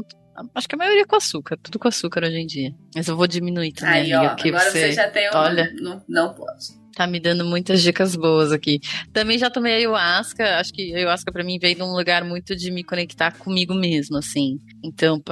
[0.54, 2.74] Acho que a maioria é com açúcar, tudo com açúcar hoje em dia.
[2.94, 4.80] Mas eu vou diminuir também, Aí, amiga, ó, agora você...
[4.80, 5.36] você já tem um...
[5.36, 6.86] Olha, não, não pode.
[6.94, 8.80] Tá me dando muitas dicas boas aqui.
[9.12, 12.70] Também já tomei ayahuasca, acho que ayahuasca para mim veio de um lugar muito de
[12.70, 14.58] me conectar comigo mesmo, assim.
[14.82, 15.22] Então,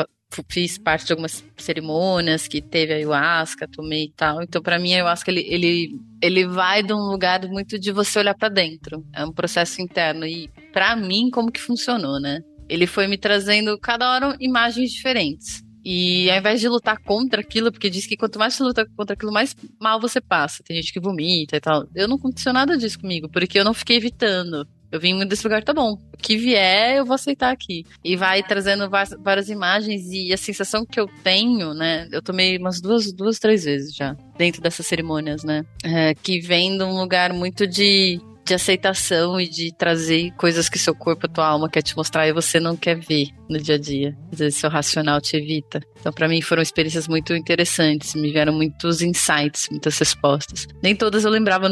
[0.48, 4.42] fiz parte de algumas cerimônias que teve ayahuasca, tomei e tal.
[4.42, 5.90] Então, para mim, ayahuasca ele, ele,
[6.20, 9.04] ele vai de um lugar muito de você olhar para dentro.
[9.14, 10.26] É um processo interno.
[10.26, 12.40] E para mim, como que funcionou, né?
[12.68, 15.64] Ele foi me trazendo cada hora imagens diferentes.
[15.84, 19.14] E ao invés de lutar contra aquilo, porque diz que quanto mais você luta contra
[19.14, 20.62] aquilo, mais mal você passa.
[20.64, 21.86] Tem gente que vomita e tal.
[21.94, 24.66] Eu não aconteceu nada disso comigo, porque eu não fiquei evitando.
[24.90, 25.98] Eu vim desse lugar, tá bom.
[26.12, 27.84] O que vier, eu vou aceitar aqui.
[28.04, 32.08] E vai trazendo várias imagens e a sensação que eu tenho, né?
[32.12, 35.64] Eu tomei umas duas, duas, três vezes já, dentro dessas cerimônias, né?
[35.82, 40.78] É, que vem de um lugar muito de de aceitação e de trazer coisas que
[40.78, 43.78] seu corpo, tua alma quer te mostrar e você não quer ver no dia a
[43.78, 44.16] dia.
[44.32, 45.80] Às vezes seu racional te evita.
[45.98, 48.14] Então, para mim, foram experiências muito interessantes.
[48.14, 50.66] Me vieram muitos insights, muitas respostas.
[50.82, 51.68] Nem todas eu lembrava,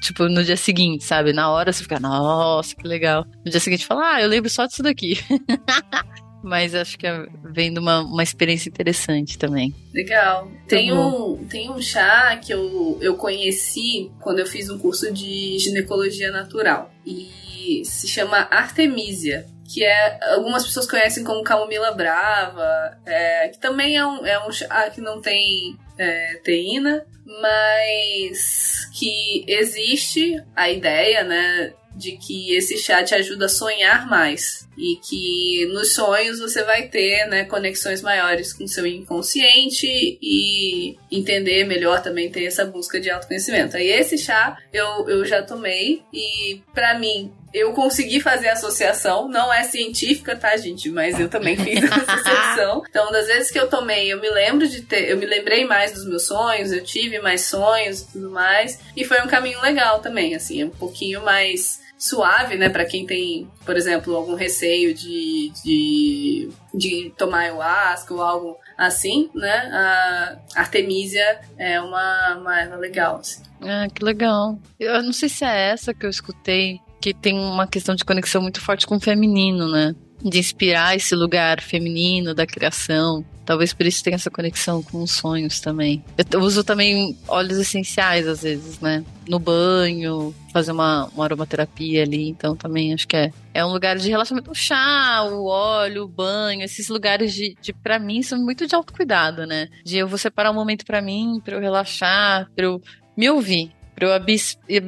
[0.00, 1.32] tipo, no dia seguinte, sabe?
[1.32, 3.26] Na hora você fica, nossa, que legal.
[3.44, 5.18] No dia seguinte, fala, ah, eu lembro só disso daqui.
[6.44, 9.74] mas acho que é, vem de uma, uma experiência interessante também.
[9.94, 10.50] Legal.
[10.68, 15.58] Tem um, tem um chá que eu, eu conheci quando eu fiz um curso de
[15.58, 16.92] ginecologia natural.
[17.04, 23.96] E se chama Artemisia que é algumas pessoas conhecem como camomila brava, é, que também
[23.96, 27.04] é um, é um chá que não tem é, teína,
[27.40, 34.68] mas que existe a ideia, né, de que esse chá te ajuda a sonhar mais
[34.76, 39.86] e que nos sonhos você vai ter né, conexões maiores com seu inconsciente
[40.20, 43.76] e entender melhor também ter essa busca de autoconhecimento.
[43.76, 49.54] Aí esse chá eu, eu já tomei e para mim eu consegui fazer associação, não
[49.54, 50.90] é científica, tá, gente?
[50.90, 52.82] Mas eu também fiz associação.
[52.90, 55.92] Então, das vezes que eu tomei, eu me lembro de ter, eu me lembrei mais
[55.92, 58.80] dos meus sonhos, eu tive mais sonhos e tudo mais.
[58.96, 63.48] E foi um caminho legal também, assim, um pouquinho mais suave, né, para quem tem,
[63.64, 71.40] por exemplo, algum receio de, de, de tomar ayahuasca ou algo assim, né, a Artemisia
[71.56, 73.42] é uma, uma erva legal, assim.
[73.62, 74.58] Ah, que legal.
[74.78, 78.40] Eu não sei se é essa que eu escutei, que tem uma questão de conexão
[78.40, 79.94] muito forte com o feminino, né?
[80.22, 83.22] De inspirar esse lugar feminino da criação.
[83.44, 86.02] Talvez por isso tenha essa conexão com os sonhos também.
[86.32, 89.04] Eu uso também óleos essenciais, às vezes, né?
[89.28, 92.30] No banho, fazer uma, uma aromaterapia ali.
[92.30, 94.50] Então também acho que é, é um lugar de relaxamento.
[94.50, 98.74] O chá, o óleo, o banho, esses lugares de, de para mim, são muito de
[98.74, 99.68] autocuidado, né?
[99.84, 102.80] De eu vou separar um momento para mim, para eu relaxar, para eu
[103.14, 104.40] me ouvir para eu abrir,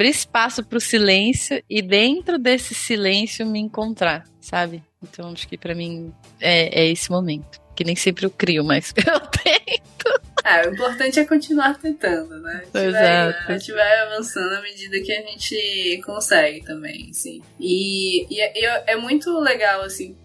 [0.09, 4.83] espaço para o silêncio e dentro desse silêncio me encontrar, sabe?
[5.03, 8.93] Então acho que para mim é, é esse momento que nem sempre eu crio, mas
[8.97, 10.27] eu tento.
[10.43, 12.65] É, o importante é continuar tentando, né?
[12.73, 17.43] A gente, vai, a gente vai avançando à medida que a gente consegue também, sim.
[17.61, 20.17] E, e, é, e é muito legal, assim,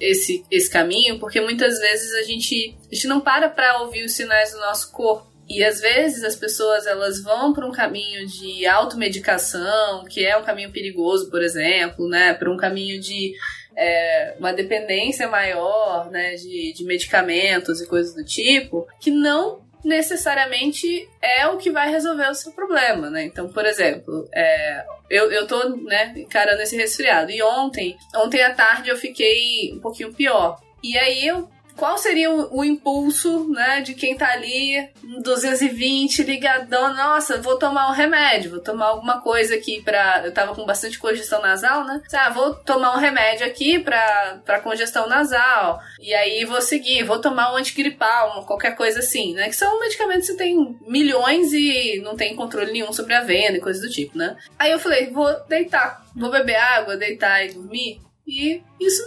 [0.00, 4.12] esse, esse caminho, porque muitas vezes a gente, a gente não para pra ouvir os
[4.12, 5.35] sinais do nosso corpo.
[5.48, 10.42] E às vezes as pessoas elas vão para um caminho de automedicação, que é um
[10.42, 12.34] caminho perigoso, por exemplo, né?
[12.34, 13.32] Para um caminho de
[13.76, 21.08] é, uma dependência maior né, de, de medicamentos e coisas do tipo, que não necessariamente
[21.22, 23.24] é o que vai resolver o seu problema, né?
[23.24, 27.30] Então, por exemplo, é, eu, eu tô, né, encarando esse resfriado.
[27.30, 30.60] E ontem, ontem à tarde eu fiquei um pouquinho pior.
[30.82, 34.88] E aí eu qual seria o, o, impulso, né, de quem tá ali,
[35.22, 40.22] 220, ligadão, nossa, vou tomar um remédio, vou tomar alguma coisa aqui pra.
[40.24, 42.02] Eu tava com bastante congestão nasal, né?
[42.12, 45.80] Ah, vou tomar um remédio aqui pra, pra congestão nasal.
[46.00, 49.48] E aí vou seguir, vou tomar um antigripal, qualquer coisa assim, né?
[49.48, 53.60] Que são medicamentos que tem milhões e não tem controle nenhum sobre a venda e
[53.60, 54.36] coisas do tipo, né?
[54.58, 58.00] Aí eu falei, vou deitar, vou beber água, deitar e dormir.
[58.26, 59.02] E isso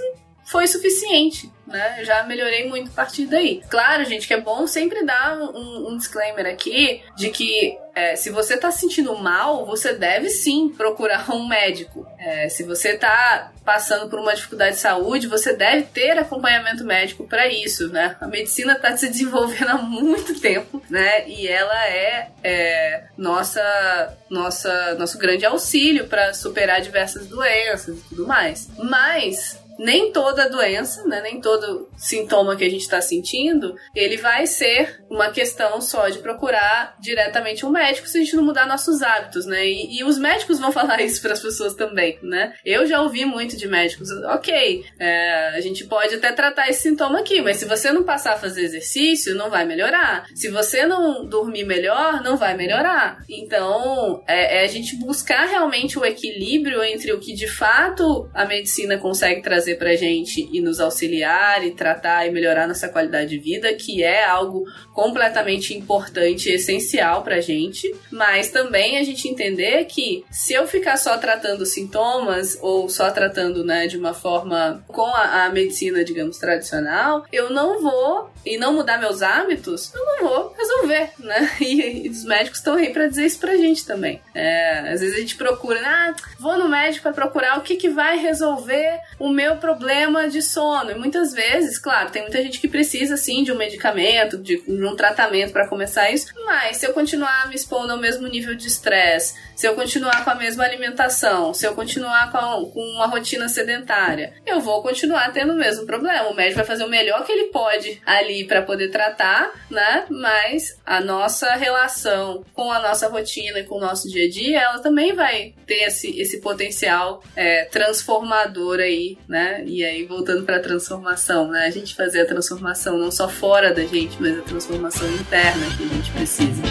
[0.50, 2.04] foi suficiente né?
[2.04, 3.62] Já melhorei muito a partir daí.
[3.70, 8.30] Claro, gente, que é bom sempre dar um, um disclaimer aqui de que é, se
[8.30, 12.08] você tá se sentindo mal, você deve sim procurar um médico.
[12.18, 17.28] É, se você tá passando por uma dificuldade de saúde, você deve ter acompanhamento médico
[17.28, 18.16] para isso, né?
[18.20, 21.28] A medicina tá se desenvolvendo há muito tempo, né?
[21.28, 28.26] E ela é, é nossa, nossa, nosso grande auxílio para superar diversas doenças e tudo
[28.26, 28.70] mais.
[28.78, 34.46] Mas nem toda doença, né, nem todo sintoma que a gente está sentindo, ele vai
[34.46, 39.02] ser uma questão só de procurar diretamente um médico se a gente não mudar nossos
[39.02, 39.66] hábitos, né?
[39.66, 42.54] E, e os médicos vão falar isso para as pessoas também, né?
[42.66, 47.20] Eu já ouvi muito de médicos, ok, é, a gente pode até tratar esse sintoma
[47.20, 50.26] aqui, mas se você não passar a fazer exercício, não vai melhorar.
[50.36, 53.24] Se você não dormir melhor, não vai melhorar.
[53.30, 58.46] Então, é, é a gente buscar realmente o equilíbrio entre o que de fato a
[58.46, 63.30] medicina consegue trazer trazer pra gente e nos auxiliar e tratar e melhorar nossa qualidade
[63.30, 69.28] de vida, que é algo completamente importante e essencial pra gente, mas também a gente
[69.28, 74.84] entender que se eu ficar só tratando sintomas ou só tratando, né, de uma forma
[74.88, 80.06] com a, a medicina, digamos, tradicional, eu não vou e não mudar meus hábitos, eu
[80.06, 81.50] não vou resolver, né?
[81.60, 84.22] E, e os médicos estão aí para dizer isso pra gente também.
[84.34, 87.90] É, às vezes a gente procura, ah, vou no médico para procurar o que, que
[87.90, 90.92] vai resolver o meu problema de sono.
[90.92, 94.86] E muitas vezes, claro, tem muita gente que precisa sim de um medicamento, de, de
[94.86, 98.68] um tratamento para começar isso, mas se eu continuar me expondo ao mesmo nível de
[98.68, 103.50] estresse, se eu continuar com a mesma alimentação, se eu continuar com, com uma rotina
[103.50, 106.30] sedentária, eu vou continuar tendo o mesmo problema.
[106.30, 110.06] O médico vai fazer o melhor que ele pode ali para poder tratar, né?
[110.10, 114.62] Mas a nossa relação com a nossa rotina e com o nosso dia a dia,
[114.62, 119.39] ela também vai ter esse, esse potencial é, transformador aí, né?
[119.66, 121.66] E aí, voltando para a transformação, né?
[121.66, 125.84] A gente fazer a transformação não só fora da gente, mas a transformação interna que
[125.84, 126.62] a gente precisa.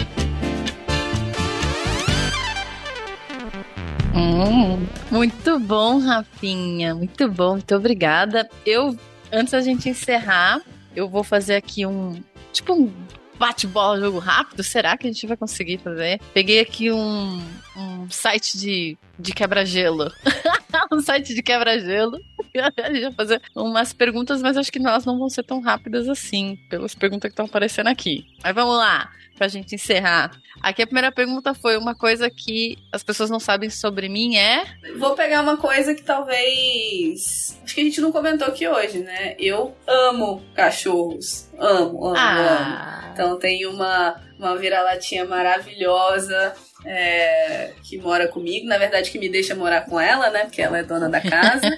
[4.15, 6.93] Hum, muito bom, Rafinha.
[6.93, 8.49] Muito bom, muito obrigada.
[8.65, 8.97] Eu,
[9.31, 10.61] antes da gente encerrar,
[10.95, 12.21] eu vou fazer aqui um.
[12.51, 12.91] Tipo um
[13.39, 14.61] bate-bola, jogo rápido.
[14.61, 16.19] Será que a gente vai conseguir fazer?
[16.33, 17.41] Peguei aqui um,
[17.77, 20.11] um site de, de quebra-gelo.
[20.91, 22.19] um site de quebra-gelo.
[22.57, 26.07] A gente vai fazer umas perguntas, mas acho que elas não vão ser tão rápidas
[26.09, 28.25] assim, pelas perguntas que estão aparecendo aqui.
[28.43, 30.31] Mas vamos lá pra gente encerrar.
[30.61, 34.65] Aqui a primeira pergunta foi uma coisa que as pessoas não sabem sobre mim é.
[34.97, 37.57] Vou pegar uma coisa que talvez.
[37.63, 39.35] Acho que a gente não comentou aqui hoje, né?
[39.39, 41.47] Eu amo cachorros.
[41.57, 42.99] Amo, amo, Ah.
[43.03, 43.13] amo.
[43.13, 46.55] Então tem uma, uma vira-latinha maravilhosa.
[46.85, 50.45] é, que mora comigo, na verdade que me deixa morar com ela, né?
[50.45, 51.69] Porque ela é dona da casa.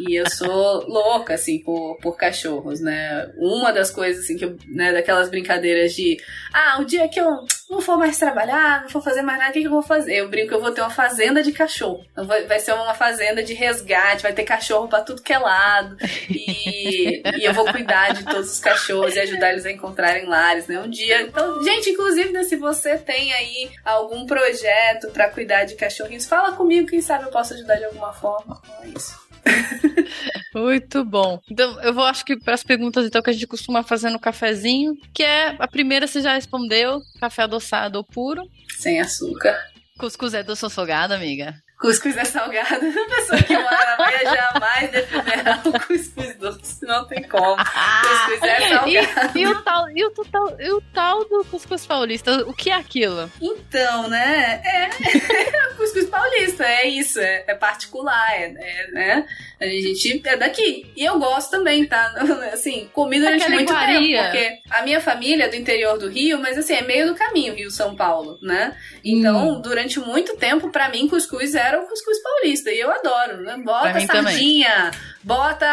[0.00, 3.30] e eu sou louca, assim, por, por cachorros, né?
[3.36, 6.18] Uma das coisas, assim, que eu, né, daquelas brincadeiras de
[6.52, 9.52] ah, o dia que eu não for mais trabalhar, não for fazer mais nada, o
[9.52, 10.16] que, que eu vou fazer?
[10.16, 12.04] Eu brinco que eu vou ter uma fazenda de cachorro.
[12.10, 15.96] Então vai, ser uma fazenda de resgate, vai ter cachorro pra tudo que é lado.
[16.28, 20.66] E, e eu vou cuidar de todos os cachorros e ajudar eles a encontrarem lares,
[20.66, 20.80] né?
[20.80, 21.22] Um dia.
[21.22, 26.52] Então, gente, inclusive, né, se você tem aí algum projeto pra cuidar de cachorrinhos, fala
[26.52, 28.60] comigo, quem sabe eu posso ajudar de alguma forma.
[28.64, 29.20] Então é isso.
[30.54, 31.40] Muito bom.
[31.50, 34.18] Então, eu vou, acho que para as perguntas então, que a gente costuma fazer no
[34.18, 38.42] cafezinho, que é a primeira você já respondeu: café adoçado ou puro?
[38.78, 39.56] Sem açúcar.
[39.98, 41.54] Cuscuz é doce ou salgado, amiga?
[41.80, 42.74] Cuscuz é salgado.
[42.86, 46.84] A pessoa que mora na Bahia jamais defenderá o cuscuz doce.
[46.86, 47.56] Não tem como.
[47.56, 49.38] Cuscuz é salgado.
[49.38, 52.44] E, e o tal, e, o tal, e o tal do cuscuz paulista?
[52.46, 53.30] O que é aquilo?
[53.40, 54.60] Então, né?
[54.62, 57.18] É cuscuz paulista, é isso.
[57.18, 59.26] É, é particular, é, é, né?
[59.58, 60.90] A gente é daqui.
[60.94, 62.12] E eu gosto também, tá?
[62.52, 64.30] Assim, comi durante Aquela muito iguaria.
[64.30, 64.30] tempo.
[64.30, 67.54] Porque a minha família é do interior do Rio, mas assim, é meio do caminho,
[67.54, 68.76] Rio-São Paulo, né?
[69.04, 69.60] Então, Hum.
[69.60, 72.70] durante muito tempo, pra mim, cuscuz era o cuscuz paulista.
[72.70, 73.56] E eu adoro, né?
[73.64, 74.22] Bota mim também.
[74.34, 74.90] sardinha,
[75.22, 75.66] bota.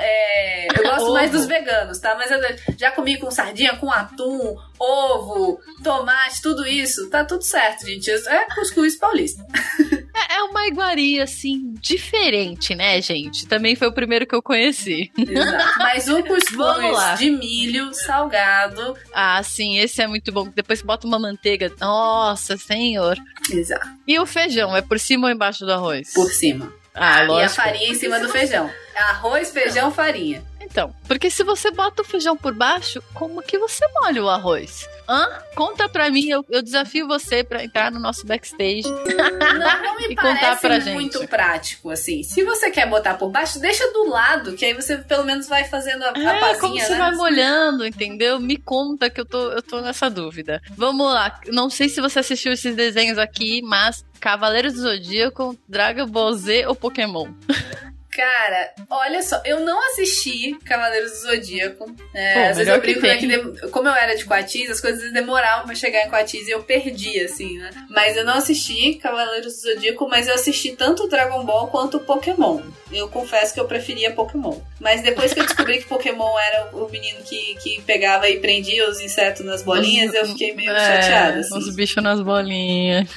[0.00, 2.14] é, Eu gosto mais dos veganos, tá?
[2.14, 2.38] Mas eu
[2.78, 7.08] já comi com sardinha, com atum, ovo, tomate, tudo isso.
[7.10, 8.10] Tá tudo certo, gente.
[8.10, 9.44] É cuscuz paulista.
[10.14, 13.46] É, é uma iguaria, assim, diferente, né, gente?
[13.46, 15.10] Também foi o primeiro que eu conheci.
[15.16, 15.78] Exato.
[15.78, 18.96] Mas o cuscuz de milho salgado.
[19.14, 20.48] Ah, sim, esse é muito bom.
[20.54, 21.72] Depois bota uma manteiga.
[21.80, 23.16] Nossa, senhor.
[23.50, 23.88] Exato.
[24.06, 24.76] E o feijão?
[24.76, 26.12] É por cima ou embaixo do arroz?
[26.12, 26.72] Por cima.
[26.94, 27.54] Ah, e a lógico.
[27.54, 28.70] farinha em cima do feijão.
[28.94, 30.42] Arroz, feijão, farinha.
[30.72, 34.88] Então, porque se você bota o feijão por baixo, como que você molha o arroz?
[35.06, 35.28] Hã?
[35.54, 38.84] Conta pra mim, eu, eu desafio você pra entrar no nosso backstage.
[38.88, 40.94] Não, não me E contar pra gente.
[40.94, 42.22] muito prático, assim.
[42.22, 45.64] Se você quer botar por baixo, deixa do lado, que aí você pelo menos vai
[45.64, 46.98] fazendo a, a É, pazinha, como você né?
[46.98, 48.40] vai molhando, entendeu?
[48.40, 50.62] Me conta que eu tô, eu tô nessa dúvida.
[50.74, 51.38] Vamos lá.
[51.48, 56.64] Não sei se você assistiu esses desenhos aqui, mas Cavaleiros do Zodíaco, Dragon Ball Z
[56.66, 57.28] ou Pokémon?
[58.14, 61.96] Cara, olha só, eu não assisti Cavaleiros do Zodíaco.
[62.14, 63.18] É, Pô, às vezes eu que brinco, né, tem.
[63.20, 66.50] que dem- como eu era de Coatiz, as coisas demoravam pra chegar em Coatiz e
[66.50, 67.70] eu perdi, assim, né?
[67.88, 72.60] Mas eu não assisti Cavaleiros do Zodíaco, mas eu assisti tanto Dragon Ball quanto Pokémon.
[72.92, 74.60] Eu confesso que eu preferia Pokémon.
[74.78, 78.90] Mas depois que eu descobri que Pokémon era o menino que, que pegava e prendia
[78.90, 81.56] os insetos nas bolinhas, eu fiquei meio chateada, assim.
[81.56, 83.08] Os bichos nas bolinhas.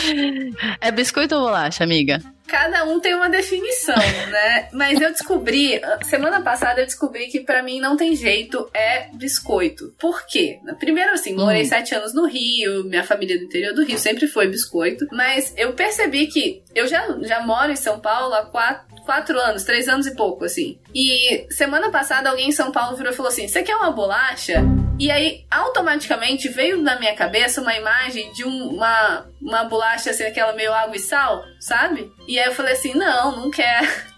[0.80, 2.20] é biscoito ou bolacha, amiga?
[2.46, 3.96] Cada um tem uma definição,
[4.30, 4.68] né?
[4.72, 9.94] Mas eu descobri, semana passada eu descobri que pra mim não tem jeito, é biscoito.
[9.98, 10.58] Por quê?
[10.78, 11.66] Primeiro, assim, morei Hum.
[11.66, 15.72] sete anos no Rio, minha família do interior do Rio sempre foi biscoito, mas eu
[15.72, 20.06] percebi que eu já, já moro em São Paulo há quatro, quatro anos, três anos
[20.06, 20.78] e pouco, assim.
[20.94, 24.62] E semana passada alguém em São Paulo virou e falou assim: Você quer uma bolacha?
[24.98, 30.22] E aí, automaticamente veio na minha cabeça uma imagem de um- uma, uma bolacha, assim,
[30.24, 32.10] aquela meio água e sal, sabe?
[32.28, 33.86] E aí eu falei assim: não, não quero.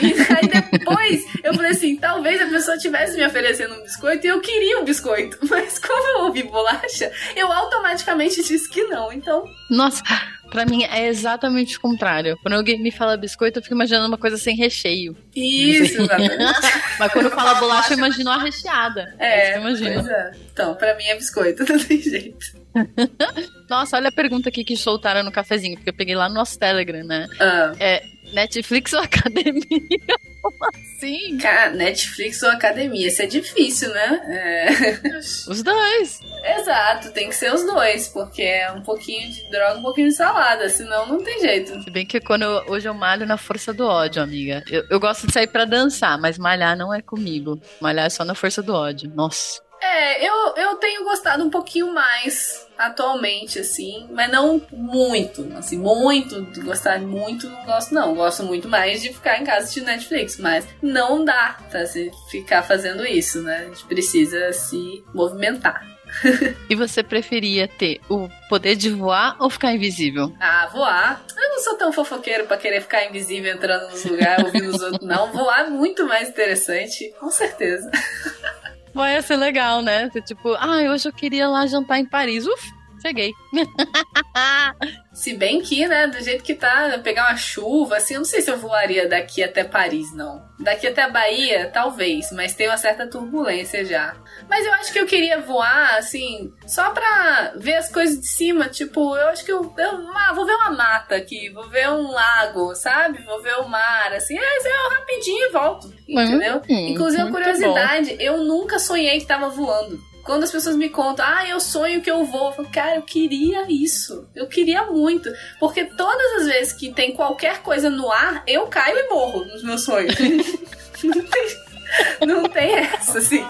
[0.00, 4.30] E aí depois eu falei assim: talvez a pessoa tivesse me oferecendo um biscoito e
[4.30, 5.36] eu queria um biscoito.
[5.50, 9.12] Mas como eu ouvi bolacha, eu automaticamente disse que não.
[9.12, 10.02] Então, Nossa,
[10.50, 12.38] pra mim é exatamente o contrário.
[12.42, 15.16] Quando alguém me fala biscoito, eu fico imaginando uma coisa sem recheio.
[15.34, 16.36] isso, exatamente.
[16.98, 19.14] Mas quando fala bolacha, eu imagino a recheada.
[19.18, 19.94] É, imagino.
[19.94, 20.30] pois é.
[20.52, 22.56] Então, pra mim é biscoito, não tem jeito.
[23.68, 26.58] Nossa, olha a pergunta aqui que soltaram no cafezinho, porque eu peguei lá no nosso
[26.58, 27.26] Telegram, né?
[27.40, 29.62] Ah, É Netflix ou academia?
[30.42, 31.36] Como assim?
[31.38, 34.20] cara, Netflix ou academia, isso é difícil, né?
[34.28, 35.18] É.
[35.18, 36.20] Os dois.
[36.58, 40.14] Exato, tem que ser os dois, porque é um pouquinho de droga, um pouquinho de
[40.14, 41.82] salada, senão não tem jeito.
[41.82, 44.62] Se bem que quando eu- hoje eu malho na força do ódio, amiga.
[44.70, 47.60] Eu, eu gosto de sair pra dançar, mas malhar não é comigo.
[47.80, 49.10] Malhar é só na força do ódio.
[49.12, 49.60] Nossa.
[49.86, 56.42] É, eu, eu tenho gostado um pouquinho mais atualmente, assim, mas não muito, assim, muito,
[56.42, 60.38] de gostar muito, não gosto não, gosto muito mais de ficar em casa de Netflix,
[60.38, 65.86] mas não dá pra se ficar fazendo isso, né, a gente precisa se movimentar.
[66.68, 70.32] e você preferia ter o poder de voar ou ficar invisível?
[70.40, 71.24] Ah, voar.
[71.36, 75.06] Eu não sou tão fofoqueiro para querer ficar invisível entrando nos lugares, ouvindo os outros,
[75.06, 75.32] não.
[75.32, 77.90] Voar é muito mais interessante, com certeza.
[78.96, 80.08] Vai ser legal, né?
[80.24, 82.46] Tipo, ah, hoje eu queria lá jantar em Paris.
[82.46, 82.72] Uf,
[83.06, 83.32] cheguei.
[85.12, 88.42] Se bem que, né, do jeito que tá, pegar uma chuva, assim, eu não sei
[88.42, 90.44] se eu voaria daqui até Paris, não.
[90.60, 94.14] Daqui até a Bahia, talvez, mas tem uma certa turbulência já.
[94.48, 98.68] Mas eu acho que eu queria voar, assim, só pra ver as coisas de cima.
[98.68, 102.10] Tipo, eu acho que eu, eu ah, vou ver uma mata aqui, vou ver um
[102.10, 103.22] lago, sabe?
[103.22, 105.94] Vou ver o mar, assim, é, eu rapidinho e volto.
[106.06, 106.60] Entendeu?
[106.68, 108.16] Hum, Inclusive, a curiosidade, bom.
[108.20, 112.10] eu nunca sonhei que tava voando quando as pessoas me contam, ah, eu sonho que
[112.10, 114.28] eu vou, eu falo, cara, eu queria isso.
[114.34, 115.32] Eu queria muito.
[115.58, 119.62] Porque todas as vezes que tem qualquer coisa no ar, eu caio e morro nos
[119.62, 120.14] meus sonhos.
[121.02, 123.46] não, tem, não tem essa, assim.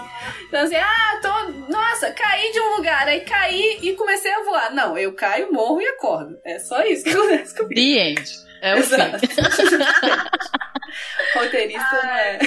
[0.47, 1.71] Então, assim, ah, tô.
[1.71, 4.73] Nossa, caí de um lugar, aí caí e comecei a voar.
[4.73, 6.37] Não, eu caio, morro e acordo.
[6.45, 7.75] É só isso que acontece comigo.
[7.75, 8.47] The end.
[8.61, 9.19] É o Exato.
[11.35, 12.39] Roteirista não é.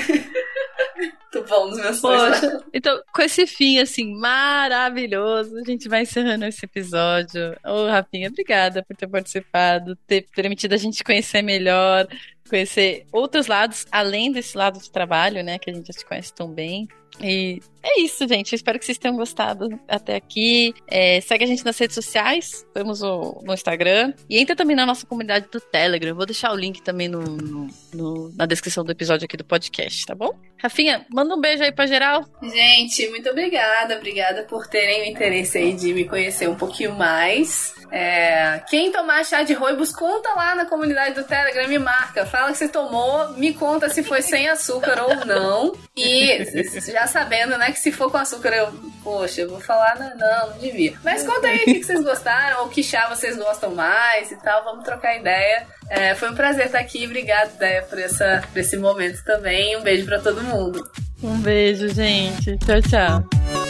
[0.97, 2.41] Muito bom nos meus sonhos.
[2.41, 7.57] Poxa, então, com esse fim, assim, maravilhoso, a gente vai encerrando esse episódio.
[7.65, 12.07] Ô, Rafinha, obrigada por ter participado, ter permitido a gente conhecer melhor,
[12.49, 16.35] conhecer outros lados, além desse lado de trabalho, né, que a gente já te conhece
[16.35, 16.89] tão bem.
[17.21, 18.55] E é isso, gente.
[18.55, 20.75] espero que vocês tenham gostado até aqui.
[20.87, 22.67] É, segue a gente nas redes sociais.
[22.75, 24.13] Temos o, no Instagram.
[24.29, 26.15] E entra também na nossa comunidade do Telegram.
[26.15, 30.05] Vou deixar o link também no, no, no, na descrição do episódio aqui do podcast,
[30.07, 30.33] tá bom?
[30.59, 32.25] Rafinha, manda um beijo aí pra geral.
[32.43, 33.97] Gente, muito obrigada.
[33.97, 37.75] Obrigada por terem o interesse aí de me conhecer um pouquinho mais.
[37.91, 42.27] É, quem tomar chá de roibos, conta lá na comunidade do Telegram, me marca.
[42.27, 45.73] Fala que você tomou, me conta se foi sem açúcar ou não.
[45.97, 46.45] E
[46.93, 50.51] já sabendo, né, que se for com açúcar, eu, poxa, eu vou falar, não, não,
[50.51, 50.95] não devia.
[51.05, 54.65] Mas conta aí o que vocês gostaram, ou que chá vocês gostam mais e tal,
[54.65, 55.67] vamos trocar ideia.
[55.89, 57.51] É, foi um prazer estar aqui, obrigado,
[57.89, 59.77] por, essa, por esse momento também.
[59.77, 60.89] Um beijo para todo mundo.
[61.23, 62.57] Um beijo, gente.
[62.59, 63.70] Tchau, tchau.